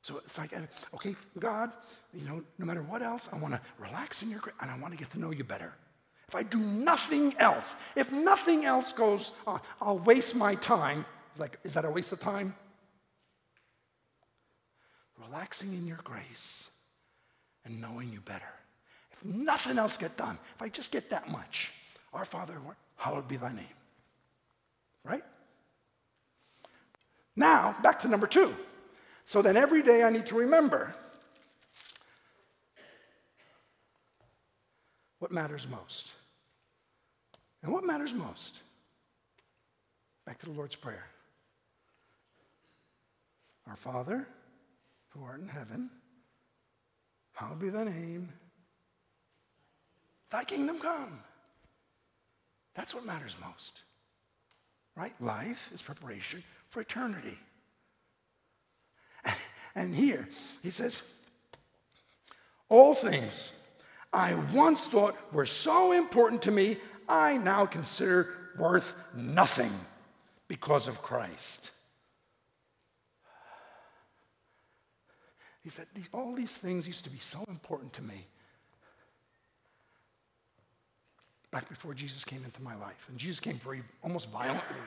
So 0.04 0.22
it's 0.24 0.38
like, 0.38 0.54
okay, 0.94 1.16
God, 1.40 1.72
you 2.14 2.26
know, 2.26 2.44
no 2.58 2.66
matter 2.66 2.84
what 2.84 3.02
else, 3.02 3.28
I 3.34 3.38
want 3.38 3.56
to 3.56 3.62
relax 3.80 4.22
in 4.22 4.30
your, 4.30 4.42
and 4.62 4.70
I 4.70 4.78
want 4.78 4.94
to 4.94 4.98
get 4.98 5.12
to 5.12 5.20
know 5.20 5.32
you 5.32 5.44
better. 5.44 5.74
If 6.30 6.36
I 6.36 6.44
do 6.44 6.60
nothing 6.60 7.36
else, 7.40 7.76
if 7.96 8.12
nothing 8.12 8.64
else 8.64 8.92
goes 8.92 9.32
on, 9.48 9.62
I'll 9.82 9.98
waste 9.98 10.36
my 10.36 10.54
time. 10.54 11.04
Like, 11.40 11.58
is 11.64 11.74
that 11.74 11.86
a 11.86 11.90
waste 11.90 12.12
of 12.12 12.20
time? 12.20 12.54
Relaxing 15.20 15.74
in 15.74 15.88
your 15.88 16.00
grace 16.04 16.70
and 17.66 17.82
knowing 17.82 18.14
you 18.14 18.22
better. 18.22 18.54
If 19.12 19.26
nothing 19.26 19.80
else 19.80 19.98
get 19.98 20.18
done, 20.18 20.38
if 20.56 20.62
I 20.62 20.70
just 20.70 20.92
get 20.92 21.10
that 21.10 21.32
much, 21.32 21.72
our 22.14 22.26
Father, 22.26 22.54
hallowed 22.96 23.28
be 23.28 23.38
thy 23.38 23.52
name. 23.52 23.66
Right? 25.04 25.24
Now, 27.36 27.76
back 27.82 28.02
to 28.02 28.08
number 28.08 28.28
two. 28.28 28.56
So 29.26 29.42
then 29.42 29.58
every 29.58 29.82
day 29.82 30.04
I 30.04 30.12
need 30.12 30.28
to 30.28 30.36
remember 30.36 30.94
what 35.18 35.32
matters 35.32 35.68
most. 35.68 36.14
And 37.64 37.72
what 37.72 37.84
matters 37.84 38.14
most? 38.14 38.60
Back 40.26 40.40
to 40.40 40.46
the 40.46 40.52
Lord's 40.52 40.76
Prayer. 40.76 41.06
Our 43.68 43.76
Father, 43.76 44.28
who 45.10 45.24
art 45.24 45.42
in 45.42 45.48
heaven, 45.48 45.90
hallowed 47.34 47.60
be 47.60 47.70
thy 47.70 47.84
name. 47.84 48.30
Thy 50.30 50.44
kingdom 50.44 50.80
come. 50.80 51.20
That's 52.76 52.94
what 52.94 53.06
matters 53.06 53.36
most. 53.44 53.84
Right? 54.96 55.14
Life 55.22 55.70
is 55.74 55.82
preparation 55.82 56.44
for 56.70 56.82
eternity. 56.82 57.38
And 59.76 59.94
here, 59.96 60.28
he 60.64 60.72
says, 60.72 61.04
all 62.70 62.96
things 62.96 63.52
I 64.12 64.34
once 64.54 64.82
thought 64.88 65.16
were 65.32 65.46
so 65.46 65.92
important 65.92 66.42
to 66.44 66.52
me, 66.52 66.78
I 67.10 67.38
now 67.38 67.66
consider 67.66 68.36
worth 68.58 68.94
nothing 69.16 69.74
because 70.48 70.88
of 70.88 71.02
Christ. 71.02 71.72
He 75.64 75.70
said, 75.70 75.88
All 76.14 76.34
these 76.36 76.52
things 76.52 76.88
used 76.88 77.04
to 77.04 77.10
be 77.10 77.20
so 77.20 77.44
important 77.50 77.94
to 77.94 78.02
me 78.02 78.28
back 81.52 81.68
before 81.68 81.94
Jesus 81.94 82.24
came 82.24 82.44
into 82.46 82.62
my 82.62 82.76
life. 82.76 83.06
And 83.10 83.18
Jesus 83.18 83.40
came 83.40 83.58
very, 83.58 83.82
almost 84.04 84.30
violently 84.30 84.78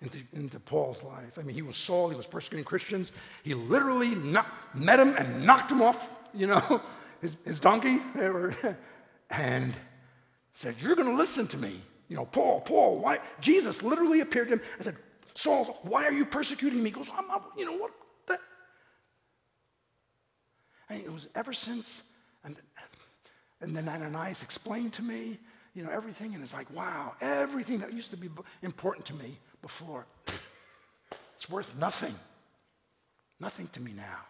into, 0.00 0.18
into 0.32 0.58
Paul's 0.58 1.02
life. 1.04 1.38
I 1.38 1.42
mean, 1.42 1.54
he 1.54 1.62
was 1.62 1.76
Saul, 1.76 2.08
he 2.08 2.16
was 2.16 2.26
persecuting 2.26 2.64
Christians. 2.64 3.12
He 3.44 3.54
literally 3.54 4.14
met 4.14 4.98
him 4.98 5.14
and 5.16 5.44
knocked 5.44 5.70
him 5.70 5.82
off, 5.82 6.08
you 6.32 6.46
know, 6.46 6.80
his, 7.20 7.36
his 7.44 7.60
donkey. 7.60 7.98
and 9.30 9.74
said, 10.52 10.76
You're 10.80 10.96
going 10.96 11.08
to 11.08 11.16
listen 11.16 11.46
to 11.48 11.58
me. 11.58 11.80
You 12.08 12.16
know, 12.16 12.24
Paul, 12.24 12.60
Paul, 12.60 12.98
why? 12.98 13.18
Jesus 13.40 13.82
literally 13.82 14.20
appeared 14.20 14.48
to 14.48 14.54
him 14.54 14.62
and 14.76 14.84
said, 14.84 14.96
Saul, 15.34 15.78
why 15.82 16.04
are 16.04 16.12
you 16.12 16.24
persecuting 16.24 16.82
me? 16.82 16.90
He 16.90 16.94
goes, 16.94 17.08
I'm 17.14 17.28
not, 17.28 17.50
you 17.56 17.64
know 17.64 17.76
what? 17.76 17.92
That. 18.26 18.40
And 20.88 21.00
it 21.00 21.12
was 21.12 21.28
ever 21.34 21.52
since, 21.52 22.02
and, 22.44 22.56
and 23.60 23.76
then 23.76 23.88
Ananias 23.88 24.42
explained 24.42 24.92
to 24.94 25.02
me, 25.02 25.38
you 25.74 25.84
know, 25.84 25.90
everything, 25.90 26.34
and 26.34 26.42
it's 26.42 26.52
like, 26.52 26.68
wow, 26.74 27.14
everything 27.20 27.78
that 27.78 27.92
used 27.92 28.10
to 28.10 28.16
be 28.16 28.28
important 28.62 29.06
to 29.06 29.14
me 29.14 29.38
before, 29.62 30.04
it's 31.36 31.48
worth 31.48 31.72
nothing. 31.78 32.14
Nothing 33.38 33.68
to 33.72 33.80
me 33.80 33.92
now. 33.92 34.26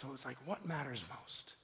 So 0.00 0.08
it's 0.14 0.24
like, 0.24 0.36
what 0.46 0.64
matters 0.64 1.04
most? 1.20 1.54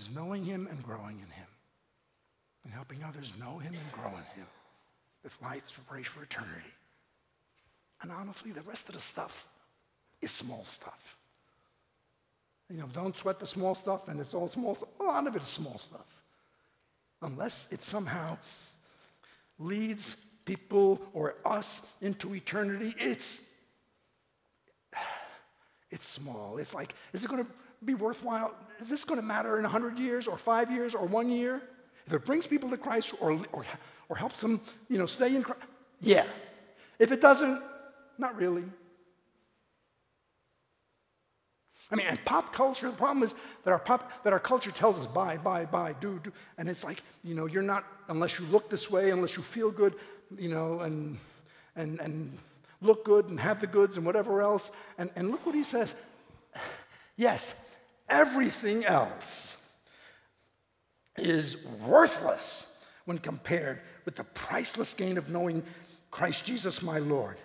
Is 0.00 0.08
knowing 0.14 0.44
Him 0.44 0.66
and 0.70 0.82
growing 0.82 1.16
in 1.16 1.30
Him, 1.30 1.46
and 2.64 2.72
helping 2.72 3.04
others 3.04 3.32
know 3.38 3.58
Him 3.58 3.74
and 3.74 3.92
grow 3.92 4.10
in 4.10 4.24
Him. 4.40 4.46
If 5.24 5.40
life 5.42 5.62
is 5.66 5.72
preparation 5.72 6.12
for 6.12 6.22
eternity. 6.22 6.72
And 8.02 8.10
honestly, 8.10 8.52
the 8.52 8.62
rest 8.62 8.88
of 8.88 8.94
the 8.94 9.00
stuff 9.00 9.46
is 10.22 10.30
small 10.30 10.64
stuff. 10.64 11.16
You 12.70 12.78
know, 12.78 12.86
don't 12.92 13.16
sweat 13.18 13.38
the 13.38 13.46
small 13.46 13.74
stuff, 13.74 14.08
and 14.08 14.18
it's 14.20 14.32
all 14.32 14.48
small 14.48 14.76
stuff. 14.76 14.88
A 15.00 15.02
lot 15.02 15.26
of 15.26 15.36
it 15.36 15.42
is 15.42 15.48
small 15.48 15.76
stuff. 15.76 16.06
Unless 17.20 17.68
it 17.70 17.82
somehow 17.82 18.38
leads 19.58 20.16
people 20.46 21.00
or 21.12 21.34
us 21.44 21.82
into 22.00 22.34
eternity, 22.34 22.94
it's 22.98 23.42
it's 25.90 26.08
small. 26.08 26.56
It's 26.56 26.72
like, 26.72 26.94
is 27.12 27.24
it 27.24 27.28
going 27.28 27.44
to 27.44 27.50
be 27.84 27.94
worthwhile? 27.94 28.54
Is 28.80 28.88
this 28.88 29.04
going 29.04 29.20
to 29.20 29.26
matter 29.26 29.56
in 29.56 29.62
100 29.62 29.98
years 29.98 30.26
or 30.26 30.38
five 30.38 30.70
years 30.70 30.94
or 30.94 31.06
one 31.06 31.30
year? 31.30 31.62
If 32.06 32.12
it 32.12 32.24
brings 32.24 32.46
people 32.46 32.70
to 32.70 32.76
Christ 32.76 33.14
or, 33.20 33.40
or, 33.52 33.64
or 34.08 34.16
helps 34.16 34.40
them, 34.40 34.60
you 34.88 34.98
know, 34.98 35.06
stay 35.06 35.34
in 35.34 35.42
Christ, 35.42 35.62
yeah. 36.00 36.24
If 36.98 37.12
it 37.12 37.20
doesn't, 37.20 37.62
not 38.18 38.36
really. 38.36 38.64
I 41.92 41.96
mean, 41.96 42.06
and 42.06 42.24
pop 42.24 42.52
culture, 42.52 42.88
the 42.90 42.96
problem 42.96 43.24
is 43.24 43.34
that 43.64 43.72
our, 43.72 43.78
pop, 43.78 44.22
that 44.22 44.32
our 44.32 44.38
culture 44.38 44.70
tells 44.70 44.98
us 44.98 45.06
buy, 45.06 45.36
buy, 45.36 45.64
buy, 45.66 45.94
do, 46.00 46.20
do. 46.22 46.32
And 46.56 46.68
it's 46.68 46.84
like, 46.84 47.02
you 47.24 47.34
know, 47.34 47.46
you're 47.46 47.62
not, 47.62 47.84
unless 48.08 48.38
you 48.38 48.46
look 48.46 48.70
this 48.70 48.90
way, 48.90 49.10
unless 49.10 49.36
you 49.36 49.42
feel 49.42 49.70
good, 49.70 49.96
you 50.38 50.48
know, 50.48 50.80
and, 50.80 51.18
and, 51.74 52.00
and 52.00 52.38
look 52.80 53.04
good 53.04 53.28
and 53.28 53.40
have 53.40 53.60
the 53.60 53.66
goods 53.66 53.96
and 53.96 54.06
whatever 54.06 54.40
else. 54.40 54.70
And, 54.98 55.10
and 55.16 55.30
look 55.30 55.44
what 55.44 55.54
he 55.54 55.62
says. 55.62 55.94
Yes, 57.16 57.52
everything 58.10 58.84
else 58.84 59.54
is 61.16 61.56
worthless 61.86 62.66
when 63.04 63.18
compared 63.18 63.80
with 64.04 64.16
the 64.16 64.24
priceless 64.24 64.94
gain 64.94 65.16
of 65.16 65.28
knowing 65.28 65.62
Christ 66.10 66.44
Jesus 66.44 66.82
my 66.82 66.98
Lord. 66.98 67.38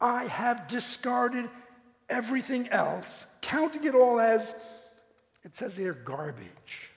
I 0.00 0.24
have 0.24 0.68
discarded 0.68 1.48
everything 2.08 2.68
else, 2.68 3.26
counting 3.40 3.84
it 3.84 3.94
all 3.94 4.20
as, 4.20 4.54
it 5.44 5.56
says 5.56 5.76
here, 5.76 5.92
garbage. 5.92 6.92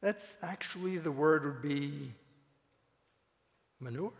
That's 0.00 0.36
actually 0.42 0.98
the 0.98 1.12
word 1.12 1.44
would 1.44 1.62
be 1.62 2.12
manure, 3.78 4.12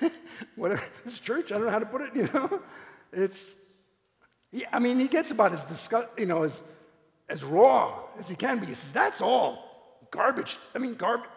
whatever. 0.56 0.82
This 1.04 1.18
church. 1.18 1.52
I 1.52 1.56
don't 1.56 1.66
know 1.66 1.70
how 1.70 1.78
to 1.78 1.86
put 1.86 2.02
it. 2.02 2.16
You 2.16 2.28
know, 2.32 2.62
it's. 3.12 3.38
Yeah, 4.52 4.68
I 4.72 4.78
mean, 4.78 4.98
he 4.98 5.08
gets 5.08 5.30
about 5.30 5.52
as 5.52 5.64
disgust, 5.64 6.08
you 6.16 6.26
know, 6.26 6.44
as 6.44 6.62
as 7.28 7.42
raw 7.42 8.00
as 8.18 8.28
he 8.28 8.36
can 8.36 8.58
be. 8.58 8.66
He 8.66 8.74
says 8.74 8.92
that's 8.92 9.20
all 9.20 10.06
garbage. 10.10 10.56
I 10.74 10.78
mean, 10.78 10.94
garbage. 10.94 11.30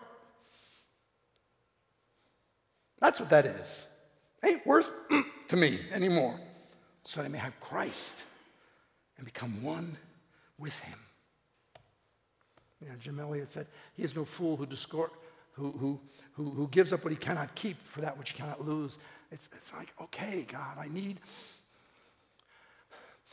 That's 3.00 3.20
what 3.20 3.30
that 3.30 3.46
is. 3.46 3.88
Ain't 4.44 4.66
worth 4.66 4.92
to 5.50 5.58
me 5.58 5.80
anymore. 5.92 6.40
So 7.04 7.22
that 7.22 7.26
I 7.26 7.30
may 7.30 7.38
have 7.38 7.60
Christ 7.60 8.24
and 9.18 9.26
become 9.26 9.64
one 9.64 9.98
with 10.58 10.78
him. 10.80 11.00
You 12.82 12.90
know, 12.90 12.96
Jim 13.00 13.20
Elliot 13.20 13.52
said, 13.52 13.68
He 13.96 14.04
is 14.04 14.16
no 14.16 14.26
fool 14.26 14.56
who, 14.56 14.66
discord, 14.66 15.12
who, 15.60 16.00
who, 16.34 16.52
who, 16.52 16.68
gives 16.70 16.94
up 16.94 17.04
what 17.04 17.12
he 17.12 17.18
cannot 17.18 17.54
keep 17.56 17.78
for 17.92 18.02
that 18.02 18.18
which 18.18 18.32
he 18.32 18.38
cannot 18.38 18.66
lose. 18.66 18.98
It's, 19.32 19.50
it's 19.56 19.74
like, 19.74 19.94
okay, 20.02 20.46
God, 20.50 20.78
I 20.80 20.88
need. 20.88 21.20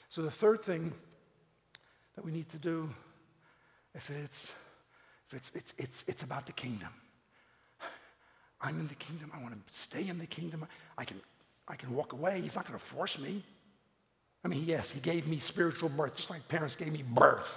So 0.08 0.22
the 0.22 0.30
third 0.30 0.64
thing 0.64 0.92
that 2.14 2.24
we 2.24 2.32
need 2.32 2.48
to 2.50 2.58
do, 2.58 2.90
if 3.94 4.10
it's, 4.10 4.52
if 5.28 5.34
it's, 5.34 5.52
it's, 5.54 5.74
it's, 5.78 6.04
it's 6.06 6.22
about 6.22 6.46
the 6.46 6.52
kingdom. 6.52 6.88
I'm 8.60 8.80
in 8.80 8.88
the 8.88 8.94
kingdom. 8.94 9.30
I 9.34 9.42
want 9.42 9.54
to 9.54 9.74
stay 9.74 10.08
in 10.08 10.18
the 10.18 10.26
kingdom. 10.26 10.66
I 10.96 11.04
can, 11.04 11.20
I 11.68 11.76
can 11.76 11.94
walk 11.94 12.12
away. 12.12 12.40
He's 12.40 12.54
not 12.54 12.66
going 12.66 12.78
to 12.78 12.84
force 12.84 13.18
me. 13.18 13.42
I 14.44 14.48
mean, 14.48 14.64
yes, 14.64 14.90
he 14.90 15.00
gave 15.00 15.26
me 15.26 15.38
spiritual 15.38 15.88
birth, 15.88 16.16
just 16.16 16.30
like 16.30 16.46
parents 16.48 16.76
gave 16.76 16.92
me 16.92 17.02
birth, 17.02 17.52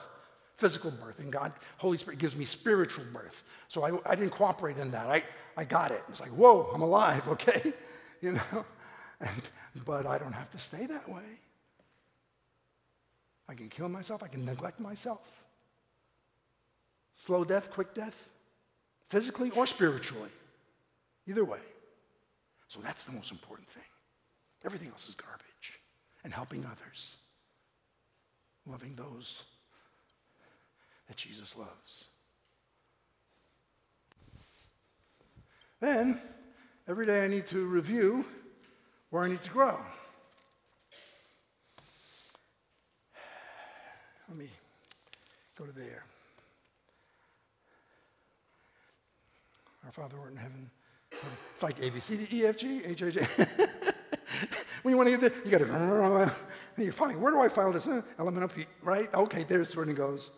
physical 0.59 0.91
birth. 0.91 1.19
And 1.19 1.31
God, 1.31 1.53
Holy 1.77 1.97
Spirit 1.97 2.19
gives 2.19 2.35
me 2.35 2.45
spiritual 2.45 3.05
birth. 3.13 3.43
So 3.67 3.83
I, 3.83 4.11
I 4.11 4.15
didn't 4.15 4.31
cooperate 4.31 4.77
in 4.77 4.91
that. 4.91 5.07
I, 5.07 5.23
I 5.55 5.63
got 5.63 5.91
it. 5.91 6.03
It's 6.09 6.19
like, 6.19 6.31
whoa, 6.31 6.69
I'm 6.73 6.81
alive, 6.81 7.27
okay? 7.29 7.73
You 8.21 8.33
know? 8.33 8.65
And, 9.21 9.41
but 9.85 10.05
I 10.05 10.17
don't 10.17 10.33
have 10.33 10.51
to 10.51 10.59
stay 10.59 10.85
that 10.85 11.09
way. 11.09 11.23
I 13.47 13.55
can 13.55 13.69
kill 13.69 13.89
myself. 13.89 14.21
I 14.21 14.27
can 14.27 14.45
neglect 14.45 14.79
myself. 14.79 15.21
Slow 17.25 17.43
death, 17.43 17.71
quick 17.71 17.93
death, 17.93 18.15
physically 19.09 19.51
or 19.51 19.65
spiritually. 19.65 20.29
Either 21.27 21.43
way. 21.43 21.59
So 22.67 22.79
that's 22.81 23.03
the 23.05 23.11
most 23.11 23.31
important 23.31 23.67
thing. 23.69 23.83
Everything 24.63 24.89
else 24.89 25.09
is 25.09 25.15
garbage. 25.15 25.79
And 26.23 26.33
helping 26.33 26.65
others, 26.65 27.15
loving 28.65 28.95
those 28.95 29.43
that 31.09 31.17
Jesus 31.17 31.57
loves. 31.57 32.05
Then, 35.81 36.21
every 36.87 37.05
day 37.05 37.25
I 37.25 37.27
need 37.27 37.47
to 37.47 37.65
review 37.65 38.23
where 39.09 39.23
I 39.23 39.27
need 39.27 39.43
to 39.43 39.49
grow. 39.49 39.77
Let 44.29 44.37
me 44.37 44.49
go 45.57 45.65
to 45.65 45.71
there. 45.71 46.03
Our 49.85 49.91
Father 49.91 50.15
who 50.15 50.21
art 50.21 50.31
in 50.31 50.37
heaven 50.37 50.69
it's 51.53 51.63
like 51.63 51.81
A, 51.81 51.89
B, 51.89 51.99
C, 51.99 52.17
D, 52.17 52.27
E, 52.31 52.45
F, 52.45 52.57
G, 52.57 52.81
H, 52.85 53.03
I, 53.03 53.09
J. 53.09 53.19
when 54.83 54.91
you 54.91 54.97
want 54.97 55.09
to 55.09 55.17
get 55.17 55.21
there, 55.21 55.31
you 55.43 55.51
got 55.51 55.57
to, 55.57 55.73
and 55.73 56.31
you're 56.77 56.93
finding, 56.93 57.19
where 57.19 57.31
do 57.31 57.39
I 57.41 57.49
file 57.49 57.71
this? 57.71 57.87
Element 58.19 58.43
of 58.43 58.55
P, 58.55 58.65
right? 58.83 59.11
Okay, 59.13 59.43
there's 59.43 59.75
where 59.75 59.89
it 59.89 59.95
goes. 59.95 60.29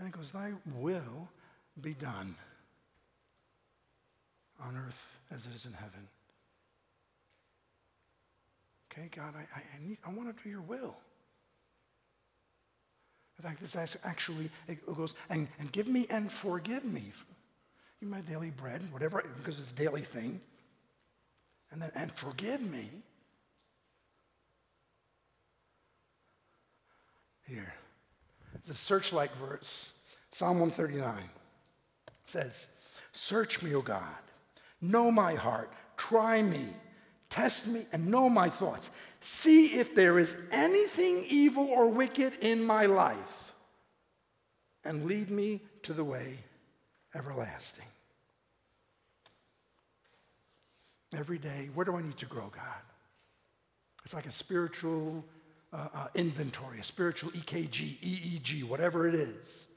goes, 0.11 0.31
Thy 0.31 0.51
will 0.75 1.29
be 1.79 1.93
done 1.93 2.35
on 4.63 4.77
earth 4.77 5.01
as 5.31 5.45
it 5.45 5.55
is 5.55 5.65
in 5.65 5.73
heaven. 5.73 6.07
Okay, 8.91 9.09
God, 9.15 9.33
I, 9.35 9.41
I, 9.57 9.61
I, 9.61 9.87
need, 9.87 9.97
I 10.05 10.09
want 10.11 10.35
to 10.35 10.43
do 10.43 10.49
your 10.49 10.61
will. 10.61 10.95
In 13.39 13.43
fact, 13.43 13.61
this 13.61 13.75
actually 14.03 14.51
it 14.67 14.85
goes, 14.85 15.15
and, 15.29 15.47
and 15.59 15.71
give 15.71 15.87
me 15.87 16.05
and 16.09 16.31
forgive 16.31 16.83
me. 16.85 17.11
Give 17.99 18.09
my 18.09 18.21
daily 18.21 18.51
bread, 18.51 18.81
whatever, 18.91 19.23
because 19.37 19.59
it's 19.59 19.71
a 19.71 19.75
daily 19.75 20.01
thing. 20.01 20.41
And 21.71 21.81
then, 21.81 21.91
and 21.95 22.11
forgive 22.11 22.61
me. 22.61 22.89
Here. 27.47 27.73
It's 28.55 28.69
a 28.69 28.75
searchlight 28.75 29.31
verse. 29.35 29.89
Psalm 30.31 30.59
139 30.59 31.29
says, 32.25 32.51
Search 33.11 33.61
me, 33.61 33.75
O 33.75 33.81
God. 33.81 34.03
Know 34.81 35.11
my 35.11 35.35
heart. 35.35 35.71
Try 35.97 36.41
me. 36.41 36.65
Test 37.29 37.67
me 37.67 37.85
and 37.91 38.07
know 38.07 38.29
my 38.29 38.49
thoughts. 38.49 38.89
See 39.19 39.67
if 39.79 39.93
there 39.93 40.17
is 40.17 40.35
anything 40.51 41.25
evil 41.29 41.65
or 41.65 41.87
wicked 41.87 42.33
in 42.41 42.63
my 42.63 42.87
life, 42.87 43.53
and 44.83 45.05
lead 45.05 45.29
me 45.29 45.61
to 45.83 45.93
the 45.93 46.03
way 46.03 46.39
everlasting. 47.13 47.85
Every 51.15 51.37
day, 51.37 51.69
where 51.73 51.85
do 51.85 51.95
I 51.95 52.01
need 52.01 52.17
to 52.17 52.25
grow, 52.25 52.49
God? 52.55 52.81
It's 54.03 54.13
like 54.13 54.25
a 54.25 54.31
spiritual 54.31 55.23
uh, 55.71 55.87
uh, 55.93 56.07
inventory, 56.15 56.79
a 56.79 56.83
spiritual 56.83 57.31
EKG, 57.31 57.99
EEG, 57.99 58.63
whatever 58.63 59.07
it 59.07 59.13
is. 59.13 59.67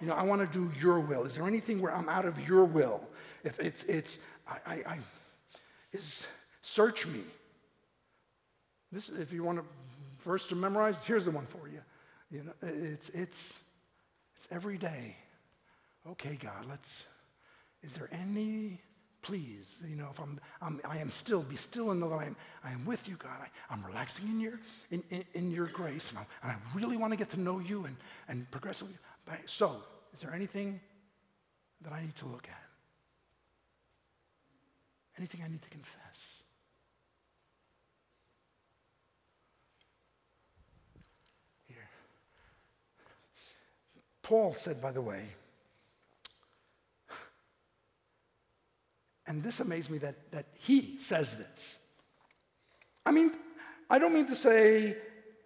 You 0.00 0.08
know, 0.08 0.14
I 0.14 0.22
want 0.22 0.40
to 0.40 0.58
do 0.58 0.70
your 0.78 1.00
will. 1.00 1.24
Is 1.24 1.36
there 1.36 1.46
anything 1.46 1.80
where 1.80 1.94
I'm 1.94 2.08
out 2.08 2.26
of 2.26 2.48
your 2.48 2.64
will? 2.64 3.00
If 3.44 3.58
it's, 3.60 3.84
it's, 3.84 4.18
I, 4.46 4.58
I, 4.66 4.74
I 4.74 4.98
is, 5.92 6.26
search 6.62 7.06
me. 7.06 7.20
This, 8.92 9.08
is 9.08 9.18
if 9.18 9.32
you 9.32 9.42
want 9.42 9.58
a 9.58 9.62
verse 10.22 10.46
to 10.48 10.54
memorize, 10.54 10.96
here's 11.04 11.24
the 11.24 11.30
one 11.30 11.46
for 11.46 11.68
you. 11.68 11.80
You 12.30 12.44
know, 12.44 12.52
it's, 12.62 13.08
it's, 13.10 13.52
it's 14.36 14.48
every 14.50 14.78
day. 14.78 15.16
Okay, 16.10 16.36
God, 16.40 16.66
let's, 16.68 17.06
is 17.82 17.92
there 17.92 18.08
any, 18.12 18.80
please, 19.22 19.80
you 19.88 19.96
know, 19.96 20.08
if 20.12 20.20
I'm, 20.20 20.38
I'm 20.60 20.80
I 20.84 20.98
am 20.98 21.10
still, 21.10 21.42
be 21.42 21.56
still 21.56 21.90
and 21.90 22.00
know 22.00 22.10
that 22.10 22.18
I 22.18 22.24
am, 22.26 22.36
I 22.62 22.72
am 22.72 22.84
with 22.84 23.08
you, 23.08 23.16
God. 23.16 23.38
I, 23.40 23.72
I'm 23.72 23.84
relaxing 23.84 24.28
in 24.28 24.40
your, 24.40 24.60
in, 24.90 25.02
in, 25.10 25.24
in 25.34 25.50
your 25.50 25.66
grace, 25.66 26.10
and 26.10 26.18
I, 26.18 26.26
and 26.42 26.52
I 26.52 26.78
really 26.78 26.96
want 26.96 27.12
to 27.12 27.16
get 27.16 27.30
to 27.30 27.40
know 27.40 27.58
you 27.58 27.86
and, 27.86 27.96
and 28.28 28.50
progressively. 28.50 28.94
So, 29.46 29.82
is 30.12 30.20
there 30.20 30.34
anything 30.34 30.80
that 31.82 31.92
I 31.92 32.00
need 32.00 32.16
to 32.16 32.26
look 32.26 32.48
at? 32.48 32.62
Anything 35.18 35.42
I 35.44 35.48
need 35.48 35.62
to 35.62 35.70
confess? 35.70 36.42
Here. 41.66 41.88
Paul 44.22 44.54
said, 44.54 44.80
by 44.80 44.92
the 44.92 45.00
way, 45.00 45.22
and 49.26 49.42
this 49.42 49.60
amazed 49.60 49.90
me 49.90 49.98
that, 49.98 50.30
that 50.32 50.46
he 50.54 50.98
says 50.98 51.34
this. 51.34 51.76
I 53.04 53.10
mean, 53.10 53.32
I 53.88 53.98
don't 53.98 54.14
mean 54.14 54.26
to 54.26 54.34
say 54.34 54.96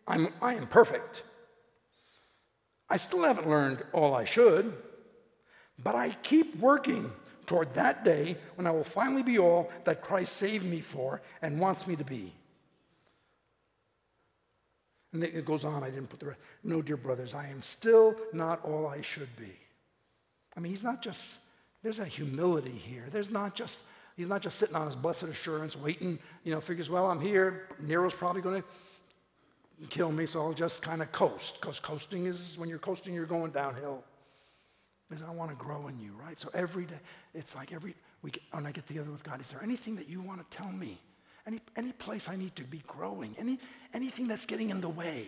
I'm, 0.06 0.28
I 0.42 0.54
am 0.54 0.66
perfect. 0.66 1.22
I 2.90 2.96
still 2.96 3.22
haven't 3.22 3.48
learned 3.48 3.84
all 3.92 4.14
I 4.14 4.24
should, 4.24 4.72
but 5.82 5.94
I 5.94 6.10
keep 6.22 6.56
working 6.56 7.10
toward 7.46 7.72
that 7.74 8.04
day 8.04 8.36
when 8.56 8.66
I 8.66 8.70
will 8.70 8.84
finally 8.84 9.22
be 9.22 9.38
all 9.38 9.70
that 9.84 10.02
Christ 10.02 10.36
saved 10.36 10.64
me 10.64 10.80
for 10.80 11.22
and 11.40 11.58
wants 11.58 11.86
me 11.86 11.96
to 11.96 12.04
be. 12.04 12.32
And 15.12 15.24
it 15.24 15.44
goes 15.44 15.64
on, 15.64 15.82
I 15.82 15.90
didn't 15.90 16.08
put 16.08 16.20
the 16.20 16.26
rest. 16.26 16.40
No, 16.62 16.82
dear 16.82 16.96
brothers, 16.96 17.34
I 17.34 17.48
am 17.48 17.62
still 17.62 18.16
not 18.32 18.64
all 18.64 18.86
I 18.86 19.00
should 19.00 19.34
be. 19.36 19.52
I 20.56 20.60
mean, 20.60 20.72
he's 20.72 20.84
not 20.84 21.02
just 21.02 21.38
there's 21.82 21.98
a 21.98 22.04
humility 22.04 22.70
here. 22.70 23.06
There's 23.10 23.30
not 23.30 23.54
just, 23.54 23.82
he's 24.16 24.28
not 24.28 24.42
just 24.42 24.58
sitting 24.58 24.76
on 24.76 24.86
his 24.86 24.96
blessed 24.96 25.24
assurance, 25.24 25.76
waiting, 25.76 26.18
you 26.44 26.52
know, 26.52 26.60
figures, 26.60 26.90
well, 26.90 27.10
I'm 27.10 27.20
here. 27.20 27.68
Nero's 27.80 28.14
probably 28.14 28.42
going 28.42 28.62
to 28.62 28.68
kill 29.86 30.12
me, 30.12 30.26
so 30.26 30.40
I'll 30.40 30.52
just 30.52 30.82
kind 30.82 31.02
of 31.02 31.10
coast. 31.12 31.60
Because 31.60 31.80
coasting 31.80 32.26
is, 32.26 32.58
when 32.58 32.68
you're 32.68 32.78
coasting, 32.78 33.14
you're 33.14 33.26
going 33.26 33.50
downhill. 33.50 34.04
Because 35.08 35.24
I 35.24 35.30
want 35.30 35.50
to 35.50 35.56
grow 35.56 35.88
in 35.88 35.98
you, 35.98 36.12
right? 36.24 36.38
So 36.38 36.50
every 36.54 36.84
day, 36.84 37.00
it's 37.34 37.54
like 37.54 37.72
every 37.72 37.94
week 38.22 38.42
when 38.52 38.66
I 38.66 38.72
get 38.72 38.86
together 38.86 39.10
with 39.10 39.22
God, 39.22 39.40
is 39.40 39.50
there 39.50 39.62
anything 39.62 39.96
that 39.96 40.08
you 40.08 40.20
want 40.20 40.48
to 40.48 40.56
tell 40.56 40.70
me? 40.70 40.98
Any, 41.46 41.58
any 41.76 41.92
place 41.92 42.28
I 42.28 42.36
need 42.36 42.54
to 42.56 42.64
be 42.64 42.82
growing? 42.86 43.34
Any, 43.38 43.58
anything 43.94 44.28
that's 44.28 44.46
getting 44.46 44.70
in 44.70 44.80
the 44.80 44.88
way 44.88 45.26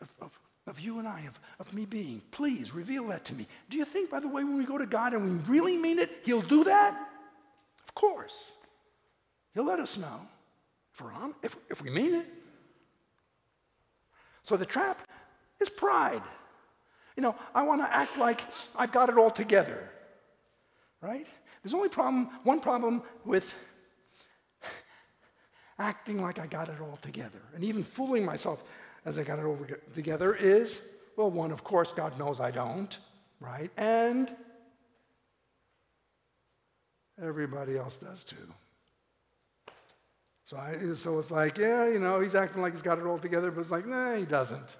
of, 0.00 0.10
of 0.20 0.38
of 0.66 0.80
you 0.80 0.98
and 0.98 1.06
I, 1.06 1.20
of, 1.20 1.38
of 1.60 1.72
me 1.72 1.84
being. 1.84 2.20
Please 2.32 2.74
reveal 2.74 3.06
that 3.08 3.24
to 3.26 3.34
me. 3.34 3.46
Do 3.70 3.78
you 3.78 3.84
think, 3.84 4.10
by 4.10 4.20
the 4.20 4.28
way, 4.28 4.42
when 4.42 4.56
we 4.56 4.64
go 4.64 4.78
to 4.78 4.86
God 4.86 5.12
and 5.12 5.24
we 5.24 5.54
really 5.54 5.76
mean 5.76 5.98
it, 5.98 6.10
He'll 6.24 6.42
do 6.42 6.64
that? 6.64 7.08
Of 7.86 7.94
course. 7.94 8.50
He'll 9.54 9.64
let 9.64 9.78
us 9.78 9.96
know 9.96 10.20
if, 10.92 11.00
we're 11.00 11.12
on, 11.12 11.34
if, 11.42 11.56
if 11.70 11.82
we 11.82 11.90
mean 11.90 12.14
it. 12.14 12.26
So 14.46 14.56
the 14.56 14.64
trap 14.64 15.02
is 15.60 15.68
pride. 15.68 16.22
You 17.16 17.22
know, 17.24 17.34
I 17.52 17.62
want 17.62 17.80
to 17.80 17.92
act 17.92 18.16
like 18.16 18.42
I've 18.76 18.92
got 18.92 19.08
it 19.08 19.18
all 19.18 19.30
together, 19.30 19.90
right? 21.00 21.26
There's 21.62 21.74
only 21.74 21.88
problem, 21.88 22.30
one 22.44 22.60
problem 22.60 23.02
with 23.24 23.52
acting 25.80 26.22
like 26.22 26.38
I 26.38 26.46
got 26.46 26.68
it 26.68 26.80
all 26.80 26.98
together 27.02 27.40
and 27.56 27.64
even 27.64 27.82
fooling 27.82 28.24
myself 28.24 28.62
as 29.04 29.18
I 29.18 29.24
got 29.24 29.40
it 29.40 29.44
over 29.44 29.80
together 29.94 30.36
is, 30.36 30.80
well, 31.16 31.30
one, 31.30 31.50
of 31.50 31.64
course, 31.64 31.92
God 31.92 32.16
knows 32.16 32.38
I 32.38 32.52
don't, 32.52 32.96
right? 33.40 33.70
And 33.76 34.30
everybody 37.20 37.76
else 37.76 37.96
does 37.96 38.22
too. 38.22 38.36
So, 40.46 40.56
I, 40.56 40.94
so 40.94 41.18
it's 41.18 41.32
like, 41.32 41.58
yeah, 41.58 41.88
you 41.88 41.98
know, 41.98 42.20
he's 42.20 42.36
acting 42.36 42.62
like 42.62 42.72
he's 42.72 42.82
got 42.82 43.00
it 43.00 43.04
all 43.04 43.18
together, 43.18 43.50
but 43.50 43.60
it's 43.60 43.72
like, 43.72 43.84
nah, 43.84 44.14
he 44.14 44.24
doesn't. 44.24 44.76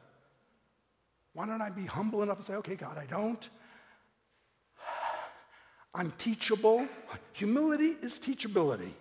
Why 1.32 1.44
don't 1.44 1.60
I 1.60 1.70
be 1.70 1.84
humble 1.84 2.22
enough 2.22 2.38
and 2.38 2.46
say, 2.46 2.54
okay, 2.54 2.76
God, 2.76 2.96
I 2.96 3.04
don't. 3.06 3.48
I'm 5.94 6.12
teachable. 6.18 6.86
Humility 7.32 7.96
is 8.00 8.16
teachability. 8.20 8.92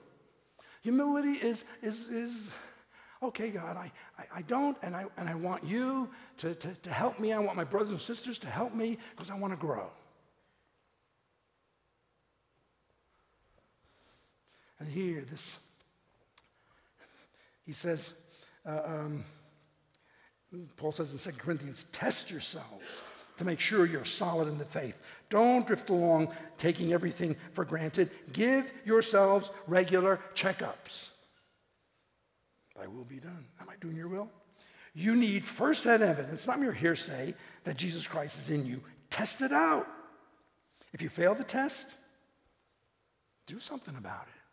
Humility 0.82 1.34
is, 1.34 1.64
is, 1.84 2.10
is 2.10 2.50
okay, 3.22 3.52
God, 3.52 3.78
I, 3.78 3.92
I, 4.18 4.24
I, 4.38 4.42
don't, 4.42 4.76
and 4.82 4.96
I, 4.96 5.06
and 5.18 5.30
I 5.30 5.36
want 5.36 5.64
you 5.64 6.10
to, 6.40 6.56
to, 6.56 6.74
to 6.74 6.90
help 6.90 7.20
me. 7.20 7.32
I 7.32 7.38
want 7.38 7.58
my 7.58 7.64
brothers 7.64 7.92
and 7.92 8.02
sisters 8.02 8.40
to 8.40 8.48
help 8.48 8.74
me 8.74 8.98
because 9.12 9.30
I 9.30 9.36
want 9.36 9.54
to 9.54 9.58
grow. 9.58 9.88
And 14.80 14.90
here, 14.90 15.24
this, 15.30 15.58
he 17.66 17.74
says, 17.74 18.02
uh, 18.66 18.82
um, 18.86 19.26
Paul 20.78 20.92
says 20.92 21.12
in 21.12 21.20
2 21.20 21.32
Corinthians, 21.38 21.86
test 21.92 22.32
yourselves 22.32 22.86
to 23.38 23.44
make 23.44 23.60
sure 23.60 23.86
you're 23.86 24.06
solid 24.06 24.48
in 24.48 24.58
the 24.58 24.66
faith. 24.66 24.96
Don't 25.30 25.68
drift 25.68 25.90
along 25.90 26.30
taking 26.58 26.94
everything 26.94 27.36
for 27.54 27.66
granted. 27.66 28.10
Give 28.32 28.72
yourselves 28.86 29.50
regular 29.68 30.20
checkups. 30.36 31.10
Thy 32.78 32.88
will 32.88 33.04
be 33.04 33.20
done. 33.20 33.46
Am 33.60 33.70
I 33.70 33.76
doing 33.82 33.96
your 33.96 34.08
will? 34.08 34.30
You 34.94 35.16
need 35.16 35.44
first 35.44 35.84
that 35.84 36.02
evidence, 36.02 36.48
not 36.48 36.60
mere 36.60 36.72
hearsay, 36.72 37.34
that 37.66 37.76
Jesus 37.76 38.08
Christ 38.08 38.38
is 38.40 38.50
in 38.50 38.66
you. 38.66 38.82
Test 39.10 39.42
it 39.42 39.52
out. 39.52 39.88
If 40.94 41.02
you 41.02 41.10
fail 41.10 41.36
the 41.36 41.44
test, 41.44 41.96
do 43.48 43.60
something 43.60 43.96
about 43.98 44.28
it. 44.28 44.45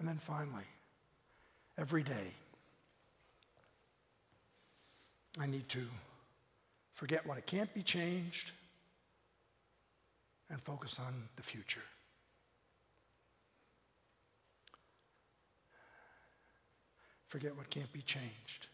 And 0.00 0.08
then 0.08 0.18
finally, 0.18 0.64
every 1.78 2.02
day, 2.02 2.32
I 5.38 5.46
need 5.46 5.68
to 5.68 5.86
forget 6.94 7.24
what 7.24 7.46
can't 7.46 7.72
be 7.72 7.82
changed 7.82 8.50
and 10.48 10.60
focus 10.62 10.98
on 10.98 11.28
the 11.36 11.42
future. 11.42 11.82
forget 17.30 17.56
what 17.56 17.70
can't 17.70 17.90
be 17.92 18.02
changed. 18.02 18.66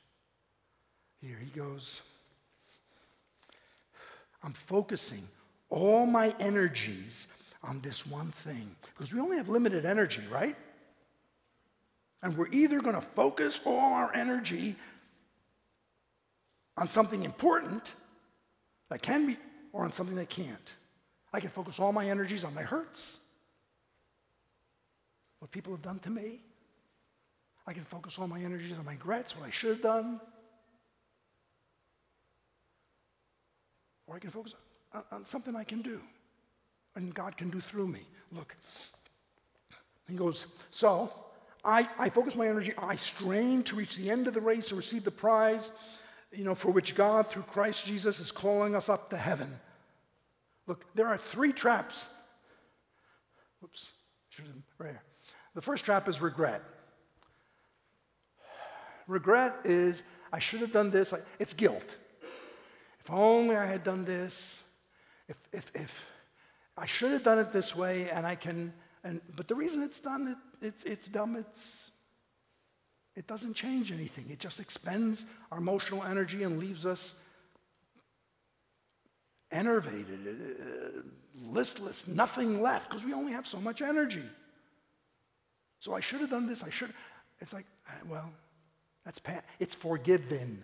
Here 1.21 1.37
he 1.39 1.51
goes. 1.51 2.01
I'm 4.43 4.55
focusing 4.55 5.29
all 5.69 6.07
my 6.07 6.35
energies 6.41 7.29
on 7.63 7.81
this 7.81 8.07
one 8.07 8.33
thing 8.45 8.75
because 8.95 9.13
we 9.13 9.21
only 9.21 9.37
have 9.37 9.51
limited 9.51 9.85
energy, 9.85 10.23
right? 10.31 10.57
And 12.23 12.37
we're 12.37 12.49
either 12.53 12.81
going 12.81 12.95
to 12.95 13.01
focus 13.01 13.61
all 13.65 13.93
our 13.93 14.15
energy 14.15 14.77
on 16.77 16.89
something 16.89 17.23
important 17.23 17.95
that 18.91 19.03
can 19.03 19.27
be, 19.27 19.37
or 19.73 19.85
on 19.85 19.93
something 19.93 20.17
that 20.17 20.29
can't. 20.29 20.75
I 21.33 21.41
can 21.41 21.51
focus 21.51 21.81
all 21.81 21.93
my 21.93 22.07
energies 22.07 22.45
on 22.45 22.55
my 22.55 22.63
hurts, 22.63 23.19
what 25.41 25.51
people 25.51 25.73
have 25.73 25.83
done 25.83 25.99
to 26.01 26.11
me, 26.11 26.41
I 27.67 27.73
can 27.73 27.85
focus 27.85 28.19
all 28.19 28.29
my 28.29 28.41
energies 28.41 28.79
on 28.79 28.85
my 28.85 28.93
regrets, 28.93 29.37
what 29.37 29.47
I 29.47 29.51
should 29.51 29.71
have 29.71 29.83
done. 29.83 30.21
Or 34.07 34.17
I 34.17 34.19
can 34.21 34.31
focus 34.31 34.55
on, 34.95 35.03
on 35.11 35.25
something 35.25 35.57
I 35.57 35.65
can 35.65 35.83
do 35.83 36.01
and 36.95 37.13
God 37.15 37.37
can 37.37 37.51
do 37.51 37.61
through 37.61 37.89
me. 37.89 38.07
Look, 38.33 38.57
he 40.09 40.15
goes, 40.15 40.47
So 40.71 41.13
I, 41.67 41.89
I 41.99 42.11
focus 42.11 42.37
my 42.37 42.47
energy, 42.47 42.73
I 42.79 42.95
strain 42.95 43.65
to 43.65 43.75
reach 43.75 43.97
the 43.97 44.09
end 44.09 44.29
of 44.29 44.35
the 44.35 44.41
race 44.41 44.69
and 44.69 44.79
receive 44.79 45.03
the 45.03 45.11
prize, 45.11 45.73
you 46.33 46.45
know, 46.45 46.55
for 46.55 46.71
which 46.71 46.95
God, 46.95 47.29
through 47.29 47.43
Christ 47.43 47.85
Jesus, 47.85 48.21
is 48.21 48.31
calling 48.31 48.77
us 48.77 48.89
up 48.89 49.11
to 49.11 49.17
heaven. 49.17 49.59
Look, 50.69 50.85
there 50.95 51.09
are 51.09 51.19
three 51.19 51.53
traps. 51.53 52.09
Whoops, 53.61 53.91
right 54.79 54.91
here. 54.91 55.03
The 55.55 55.63
first 55.63 55.85
trap 55.85 56.09
is 56.09 56.21
regret. 56.21 56.63
Regret 59.09 59.55
is, 59.65 60.05
I 60.33 60.39
should 60.39 60.61
have 60.61 60.73
done 60.73 60.91
this. 60.91 61.13
It's 61.41 61.53
guilt. 61.53 61.85
If 63.01 63.11
only 63.11 63.57
I 63.57 63.67
had 63.67 63.83
done 63.83 64.05
this. 64.05 64.55
If, 65.29 65.39
if, 65.53 65.73
if 65.75 66.07
I 66.77 66.87
should 66.87 67.11
have 67.11 67.25
done 67.25 67.41
it 67.41 67.53
this 67.53 67.75
way, 67.75 68.09
and 68.11 68.25
I 68.25 68.37
can, 68.37 68.73
and, 69.03 69.21
but 69.35 69.49
the 69.49 69.55
reason 69.57 69.83
it's 69.83 69.99
done, 69.99 70.29
it, 70.29 70.37
it's, 70.61 70.85
it's 70.85 71.09
dumb, 71.09 71.37
it's, 71.37 71.91
it 73.15 73.27
doesn't 73.27 73.55
change 73.55 73.93
anything. 73.93 74.27
It 74.31 74.39
just 74.39 74.61
expends 74.61 75.25
our 75.51 75.59
emotional 75.59 76.03
energy 76.03 76.43
and 76.43 76.59
leaves 76.59 76.85
us 76.85 77.15
enervated, 79.51 80.59
uh, 80.61 81.01
listless, 81.51 82.07
nothing 82.07 82.61
left, 82.61 82.91
because 82.91 83.05
we 83.05 83.15
only 83.15 83.33
have 83.33 83.47
so 83.47 83.61
much 83.61 83.81
energy. 83.81 84.25
So 85.81 85.95
I 85.95 86.01
should 86.01 86.21
have 86.21 86.31
done 86.31 86.47
this, 86.47 86.63
I 86.63 86.71
should. 86.71 86.93
It's 87.41 87.53
like, 87.53 87.67
well, 88.09 88.31
that's 89.05 89.19
past. 89.19 89.45
It's 89.61 89.75
forgiven, 89.75 90.63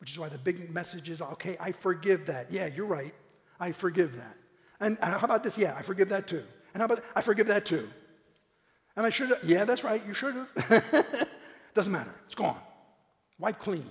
which 0.00 0.10
is 0.10 0.18
why 0.18 0.28
the 0.28 0.38
big 0.38 0.70
message 0.72 1.08
is 1.08 1.22
okay, 1.22 1.56
I 1.60 1.72
forgive 1.72 2.26
that. 2.26 2.50
Yeah, 2.50 2.66
you're 2.66 2.86
right. 2.86 3.14
I 3.60 3.72
forgive 3.72 4.16
that. 4.16 4.36
And, 4.80 4.98
and 5.00 5.14
how 5.14 5.24
about 5.24 5.42
this? 5.42 5.56
Yeah, 5.56 5.74
I 5.78 5.82
forgive 5.82 6.08
that 6.10 6.26
too. 6.26 6.44
And 6.74 6.82
how 6.82 6.86
about 6.86 7.02
I 7.14 7.22
forgive 7.22 7.46
that 7.46 7.64
too? 7.64 7.88
And 8.96 9.06
I 9.06 9.10
should 9.10 9.28
have, 9.28 9.44
yeah, 9.44 9.64
that's 9.64 9.84
right, 9.84 10.02
you 10.06 10.14
should 10.14 10.34
have. 10.34 11.28
Doesn't 11.74 11.92
matter, 11.92 12.14
it's 12.24 12.34
gone. 12.34 12.58
Wipe 13.38 13.58
clean. 13.58 13.86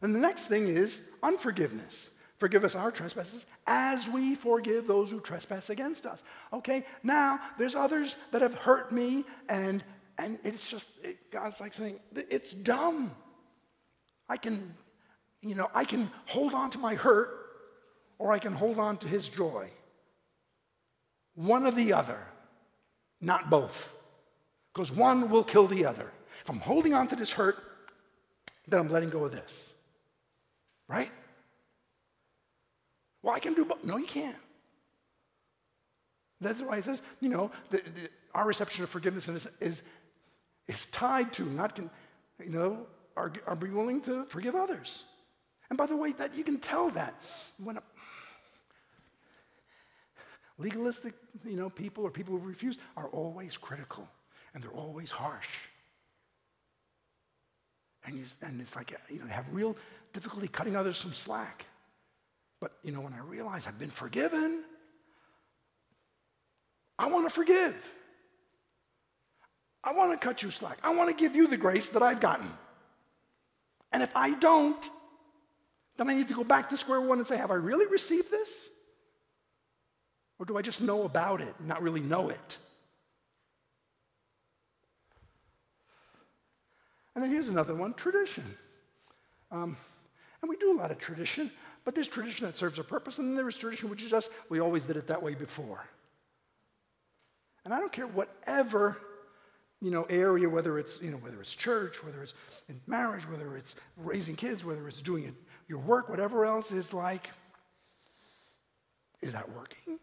And 0.00 0.14
the 0.14 0.20
next 0.20 0.42
thing 0.42 0.66
is 0.66 1.00
unforgiveness. 1.22 2.10
Forgive 2.38 2.64
us 2.64 2.76
our 2.76 2.92
trespasses 2.92 3.44
as 3.66 4.08
we 4.08 4.36
forgive 4.36 4.86
those 4.86 5.10
who 5.10 5.20
trespass 5.20 5.70
against 5.70 6.06
us. 6.06 6.22
Okay, 6.52 6.86
now 7.02 7.40
there's 7.58 7.74
others 7.74 8.16
that 8.30 8.42
have 8.42 8.54
hurt 8.54 8.92
me 8.92 9.24
and 9.48 9.82
and 10.18 10.38
it's 10.42 10.68
just, 10.68 10.88
it, 11.02 11.30
God's 11.30 11.60
like 11.60 11.72
saying, 11.72 12.00
it's 12.14 12.52
dumb. 12.52 13.12
I 14.28 14.36
can, 14.36 14.74
you 15.42 15.54
know, 15.54 15.70
I 15.74 15.84
can 15.84 16.10
hold 16.26 16.54
on 16.54 16.70
to 16.70 16.78
my 16.78 16.96
hurt 16.96 17.30
or 18.18 18.32
I 18.32 18.40
can 18.40 18.52
hold 18.52 18.78
on 18.78 18.96
to 18.98 19.08
his 19.08 19.28
joy. 19.28 19.70
One 21.36 21.66
or 21.66 21.70
the 21.70 21.92
other, 21.92 22.18
not 23.20 23.50
both. 23.50 23.92
Because 24.72 24.92
one 24.92 25.28
will 25.28 25.44
kill 25.44 25.66
the 25.66 25.84
other. 25.84 26.10
If 26.42 26.50
I'm 26.50 26.60
holding 26.60 26.94
on 26.94 27.08
to 27.08 27.16
this 27.16 27.32
hurt, 27.32 27.56
then 28.66 28.80
I'm 28.80 28.88
letting 28.88 29.10
go 29.10 29.24
of 29.24 29.32
this. 29.32 29.72
Right? 30.88 31.10
Well, 33.22 33.34
I 33.34 33.40
can 33.40 33.54
do 33.54 33.64
both. 33.64 33.84
No, 33.84 33.96
you 33.96 34.06
can't. 34.06 34.36
That's 36.40 36.62
why 36.62 36.76
he 36.76 36.82
says, 36.82 37.02
you 37.20 37.28
know, 37.28 37.50
the, 37.70 37.78
the, 37.78 38.08
our 38.32 38.46
reception 38.46 38.84
of 38.84 38.90
forgiveness 38.90 39.28
is, 39.28 39.48
is 39.60 39.82
is 40.68 40.86
tied 40.86 41.32
to 41.32 41.44
not, 41.44 41.74
con, 41.74 41.90
you 42.38 42.50
know, 42.50 42.86
are, 43.16 43.32
are 43.46 43.56
we 43.56 43.70
willing 43.70 44.00
to 44.02 44.24
forgive 44.26 44.54
others? 44.54 45.04
And 45.70 45.76
by 45.76 45.86
the 45.86 45.96
way, 45.96 46.12
that 46.12 46.34
you 46.34 46.44
can 46.44 46.58
tell 46.58 46.90
that 46.90 47.14
when 47.62 47.78
a 47.78 47.82
legalistic, 50.58 51.14
you 51.44 51.56
know, 51.56 51.70
people 51.70 52.04
or 52.04 52.10
people 52.10 52.36
who 52.36 52.46
refuse 52.46 52.76
are 52.96 53.08
always 53.08 53.56
critical 53.56 54.06
and 54.54 54.62
they're 54.62 54.70
always 54.70 55.10
harsh. 55.10 55.48
And, 58.04 58.16
you, 58.16 58.24
and 58.42 58.60
it's 58.60 58.74
like, 58.74 58.94
you 59.10 59.18
know, 59.18 59.26
they 59.26 59.32
have 59.32 59.46
real 59.52 59.76
difficulty 60.12 60.48
cutting 60.48 60.76
others 60.76 60.96
some 60.96 61.12
slack. 61.12 61.66
But, 62.60 62.72
you 62.82 62.92
know, 62.92 63.00
when 63.00 63.12
I 63.12 63.20
realize 63.20 63.66
I've 63.66 63.78
been 63.78 63.90
forgiven, 63.90 64.64
I 66.98 67.06
want 67.06 67.28
to 67.28 67.34
forgive. 67.34 67.74
I 69.84 69.92
want 69.92 70.18
to 70.18 70.26
cut 70.26 70.42
you 70.42 70.50
slack. 70.50 70.78
I 70.82 70.90
want 70.90 71.10
to 71.10 71.14
give 71.14 71.36
you 71.36 71.46
the 71.46 71.56
grace 71.56 71.88
that 71.90 72.02
I've 72.02 72.20
gotten. 72.20 72.50
And 73.92 74.02
if 74.02 74.14
I 74.16 74.34
don't, 74.34 74.90
then 75.96 76.10
I 76.10 76.14
need 76.14 76.28
to 76.28 76.34
go 76.34 76.44
back 76.44 76.68
to 76.70 76.76
square 76.76 77.00
one 77.00 77.18
and 77.18 77.26
say, 77.26 77.36
Have 77.36 77.50
I 77.50 77.54
really 77.54 77.86
received 77.86 78.30
this? 78.30 78.70
Or 80.38 80.46
do 80.46 80.56
I 80.56 80.62
just 80.62 80.80
know 80.80 81.02
about 81.02 81.40
it 81.40 81.54
and 81.58 81.68
not 81.68 81.82
really 81.82 82.00
know 82.00 82.28
it? 82.28 82.56
And 87.14 87.24
then 87.24 87.32
here's 87.32 87.48
another 87.48 87.74
one 87.74 87.94
tradition. 87.94 88.44
Um, 89.50 89.76
and 90.40 90.48
we 90.48 90.56
do 90.56 90.72
a 90.72 90.78
lot 90.78 90.92
of 90.92 90.98
tradition, 90.98 91.50
but 91.84 91.94
there's 91.94 92.06
tradition 92.06 92.46
that 92.46 92.54
serves 92.54 92.78
a 92.78 92.84
purpose, 92.84 93.18
and 93.18 93.28
then 93.28 93.36
there 93.36 93.48
is 93.48 93.56
tradition 93.56 93.90
which 93.90 94.02
is 94.02 94.10
just, 94.10 94.30
we 94.48 94.60
always 94.60 94.84
did 94.84 94.96
it 94.96 95.08
that 95.08 95.20
way 95.22 95.34
before. 95.34 95.84
And 97.64 97.74
I 97.74 97.80
don't 97.80 97.92
care 97.92 98.06
whatever 98.06 98.98
you 99.80 99.90
know, 99.90 100.04
area, 100.04 100.48
whether 100.48 100.78
it's, 100.78 101.00
you 101.00 101.10
know, 101.10 101.18
whether 101.18 101.40
it's 101.40 101.54
church, 101.54 102.02
whether 102.04 102.22
it's 102.22 102.34
in 102.68 102.80
marriage, 102.86 103.28
whether 103.28 103.56
it's 103.56 103.76
raising 103.96 104.34
kids, 104.34 104.64
whether 104.64 104.88
it's 104.88 105.00
doing 105.00 105.34
your 105.68 105.78
work, 105.78 106.08
whatever 106.08 106.44
else 106.44 106.72
is 106.72 106.92
like, 106.92 107.30
is 109.22 109.32
that 109.32 109.48
working? 109.50 109.98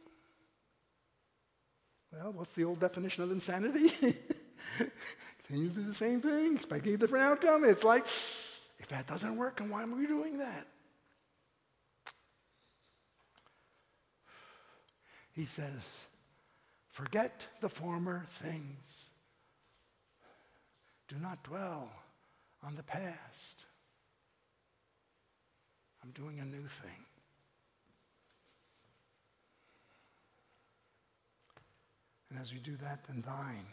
Well, 2.17 2.31
what's 2.31 2.51
the 2.51 2.63
old 2.63 2.79
definition 2.79 3.23
of 3.23 3.31
insanity? 3.31 3.89
Continue 5.47 5.69
to 5.69 5.75
do 5.75 5.83
the 5.83 5.93
same 5.93 6.21
thing, 6.21 6.55
expecting 6.55 6.93
a 6.93 6.97
different 6.97 7.25
outcome. 7.25 7.65
It's 7.65 7.83
like, 7.83 8.05
if 8.79 8.87
that 8.89 9.07
doesn't 9.07 9.35
work, 9.35 9.57
then 9.57 9.69
why 9.69 9.83
are 9.83 9.87
we 9.87 10.07
doing 10.07 10.37
that? 10.37 10.65
He 15.33 15.45
says, 15.45 15.81
forget 16.89 17.45
the 17.59 17.67
former 17.67 18.25
things. 18.41 19.09
Do 21.09 21.17
not 21.17 21.43
dwell 21.43 21.91
on 22.63 22.75
the 22.75 22.83
past. 22.83 23.65
I'm 26.03 26.11
doing 26.11 26.39
a 26.39 26.45
new 26.45 26.67
thing. 26.81 27.04
And 32.35 32.41
as 32.41 32.51
we 32.51 32.59
do 32.59 32.75
that, 32.81 32.99
then 33.07 33.23
thine 33.25 33.65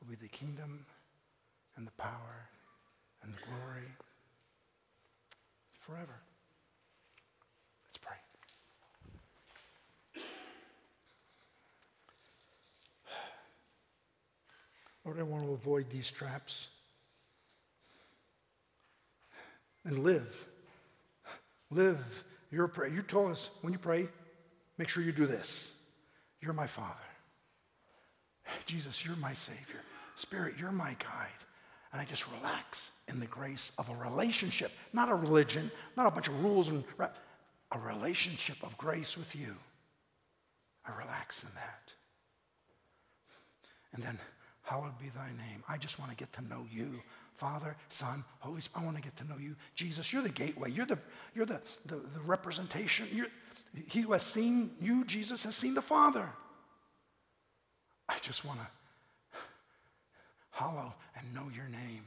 will 0.00 0.08
be 0.08 0.16
the 0.16 0.26
kingdom 0.26 0.84
and 1.76 1.86
the 1.86 1.92
power 1.92 2.48
and 3.22 3.32
the 3.32 3.38
glory 3.46 3.86
forever. 5.78 6.18
Let's 7.86 7.98
pray. 7.98 8.16
Lord, 15.04 15.20
I 15.20 15.22
want 15.22 15.44
to 15.44 15.52
avoid 15.52 15.88
these 15.88 16.10
traps 16.10 16.66
and 19.84 20.00
live. 20.00 20.34
Live 21.70 22.24
your 22.50 22.66
prayer. 22.66 22.88
You 22.88 23.02
told 23.02 23.30
us 23.30 23.50
when 23.60 23.72
you 23.72 23.78
pray, 23.78 24.08
make 24.78 24.88
sure 24.88 25.04
you 25.04 25.12
do 25.12 25.28
this. 25.28 25.68
You're 26.40 26.54
my 26.54 26.66
Father. 26.66 26.98
Jesus, 28.66 29.04
you're 29.04 29.16
my 29.16 29.32
Savior. 29.32 29.80
Spirit, 30.16 30.54
you're 30.58 30.72
my 30.72 30.96
guide. 30.98 31.28
And 31.92 32.00
I 32.00 32.04
just 32.04 32.24
relax 32.38 32.90
in 33.08 33.20
the 33.20 33.26
grace 33.26 33.70
of 33.76 33.90
a 33.90 33.94
relationship, 33.94 34.72
not 34.92 35.10
a 35.10 35.14
religion, 35.14 35.70
not 35.96 36.06
a 36.06 36.10
bunch 36.10 36.28
of 36.28 36.42
rules, 36.42 36.68
and 36.68 36.84
a 36.98 37.78
relationship 37.78 38.56
of 38.62 38.76
grace 38.78 39.16
with 39.16 39.34
you. 39.36 39.54
I 40.86 40.96
relax 40.98 41.42
in 41.42 41.50
that. 41.54 41.92
And 43.92 44.02
then, 44.02 44.18
hallowed 44.62 44.98
be 44.98 45.10
thy 45.10 45.28
name. 45.28 45.62
I 45.68 45.76
just 45.76 45.98
want 45.98 46.10
to 46.10 46.16
get 46.16 46.32
to 46.34 46.42
know 46.42 46.64
you. 46.70 47.00
Father, 47.34 47.76
Son, 47.88 48.24
Holy 48.38 48.60
Spirit, 48.60 48.82
I 48.82 48.86
want 48.86 48.96
to 48.96 49.02
get 49.02 49.16
to 49.18 49.24
know 49.24 49.36
you. 49.38 49.54
Jesus, 49.74 50.12
you're 50.12 50.22
the 50.22 50.30
gateway. 50.30 50.70
You're 50.70 50.86
the, 50.86 50.98
you're 51.34 51.46
the, 51.46 51.60
the, 51.86 51.96
the 51.96 52.20
representation. 52.24 53.06
You're, 53.12 53.26
he 53.86 54.00
who 54.00 54.12
has 54.12 54.22
seen 54.22 54.70
you, 54.80 55.04
Jesus, 55.04 55.44
has 55.44 55.56
seen 55.56 55.74
the 55.74 55.82
Father. 55.82 56.28
I 58.08 58.18
just 58.20 58.44
want 58.44 58.60
to 58.60 58.66
hallow 60.50 60.94
and 61.16 61.34
know 61.34 61.50
your 61.54 61.68
name. 61.68 62.04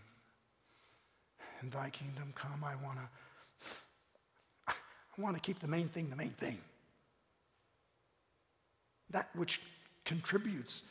And 1.62 1.72
thy 1.72 1.90
kingdom 1.90 2.34
come, 2.36 2.64
I 2.64 2.76
want 2.84 3.00
to 3.00 3.08
I 5.18 5.22
want 5.22 5.36
to 5.36 5.42
keep 5.42 5.60
the 5.60 5.68
main 5.68 5.88
thing 5.88 6.10
the 6.10 6.16
main 6.16 6.32
thing. 6.32 6.58
That 9.12 9.30
which 9.36 9.62
contributes 10.04 10.84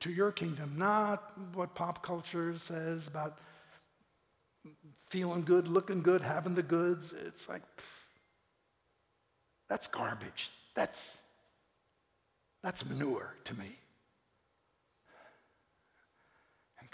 to 0.00 0.10
your 0.10 0.32
kingdom, 0.32 0.74
not 0.76 1.32
what 1.54 1.74
pop 1.74 2.02
culture 2.02 2.56
says 2.58 3.06
about 3.06 3.38
feeling 5.08 5.42
good, 5.42 5.68
looking 5.68 6.02
good, 6.02 6.20
having 6.20 6.54
the 6.54 6.62
goods. 6.62 7.14
It's 7.26 7.48
like, 7.48 7.62
that's 9.68 9.86
garbage. 9.86 10.50
That's, 10.74 11.16
that's 12.62 12.84
manure 12.84 13.34
to 13.44 13.54
me. 13.58 13.76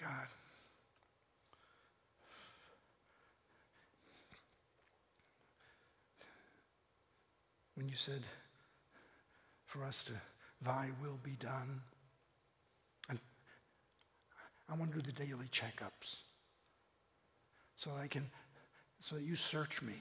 God. 0.01 0.27
When 7.75 7.89
you 7.89 7.97
said 7.97 8.23
for 9.67 9.85
us 9.85 10.05
to, 10.05 10.13
thy 10.63 10.91
will 11.03 11.19
be 11.23 11.37
done, 11.39 11.83
and 13.11 13.19
I 14.69 14.75
want 14.75 14.93
to 14.93 15.01
do 15.01 15.07
the 15.07 15.13
daily 15.13 15.47
checkups 15.53 16.23
so 17.75 17.91
I 18.03 18.09
can, 18.09 18.31
so 19.01 19.17
that 19.17 19.25
you 19.25 19.37
search 19.37 19.83
me 19.83 19.95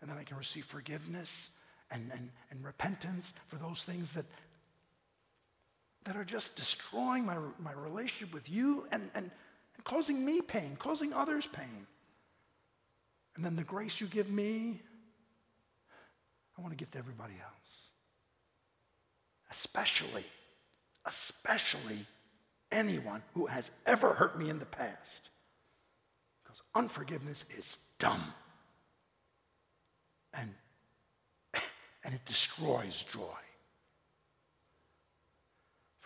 and 0.00 0.10
then 0.10 0.16
I 0.16 0.24
can 0.24 0.38
receive 0.38 0.64
forgiveness 0.64 1.30
and, 1.90 2.10
and, 2.12 2.30
and 2.50 2.64
repentance 2.64 3.34
for 3.48 3.56
those 3.56 3.82
things 3.84 4.12
that, 4.12 4.24
that 6.04 6.16
are 6.16 6.24
just 6.24 6.56
destroying 6.56 7.24
my, 7.24 7.36
my 7.58 7.72
relationship 7.72 8.32
with 8.32 8.48
you 8.48 8.86
and, 8.90 9.10
and, 9.14 9.30
and 9.74 9.84
causing 9.84 10.24
me 10.24 10.40
pain, 10.40 10.76
causing 10.78 11.12
others 11.12 11.46
pain. 11.46 11.86
And 13.36 13.44
then 13.44 13.56
the 13.56 13.64
grace 13.64 14.00
you 14.00 14.06
give 14.06 14.30
me, 14.30 14.80
I 16.58 16.62
want 16.62 16.72
to 16.72 16.76
give 16.76 16.90
to 16.92 16.98
everybody 16.98 17.34
else. 17.34 17.76
Especially, 19.50 20.24
especially 21.06 22.06
anyone 22.72 23.22
who 23.34 23.46
has 23.46 23.70
ever 23.86 24.14
hurt 24.14 24.38
me 24.38 24.48
in 24.48 24.58
the 24.58 24.66
past. 24.66 25.30
Because 26.42 26.62
unforgiveness 26.74 27.44
is 27.56 27.78
dumb. 27.98 28.22
And, 30.34 30.54
and 32.04 32.14
it 32.14 32.24
destroys 32.26 33.04
joy. 33.12 33.20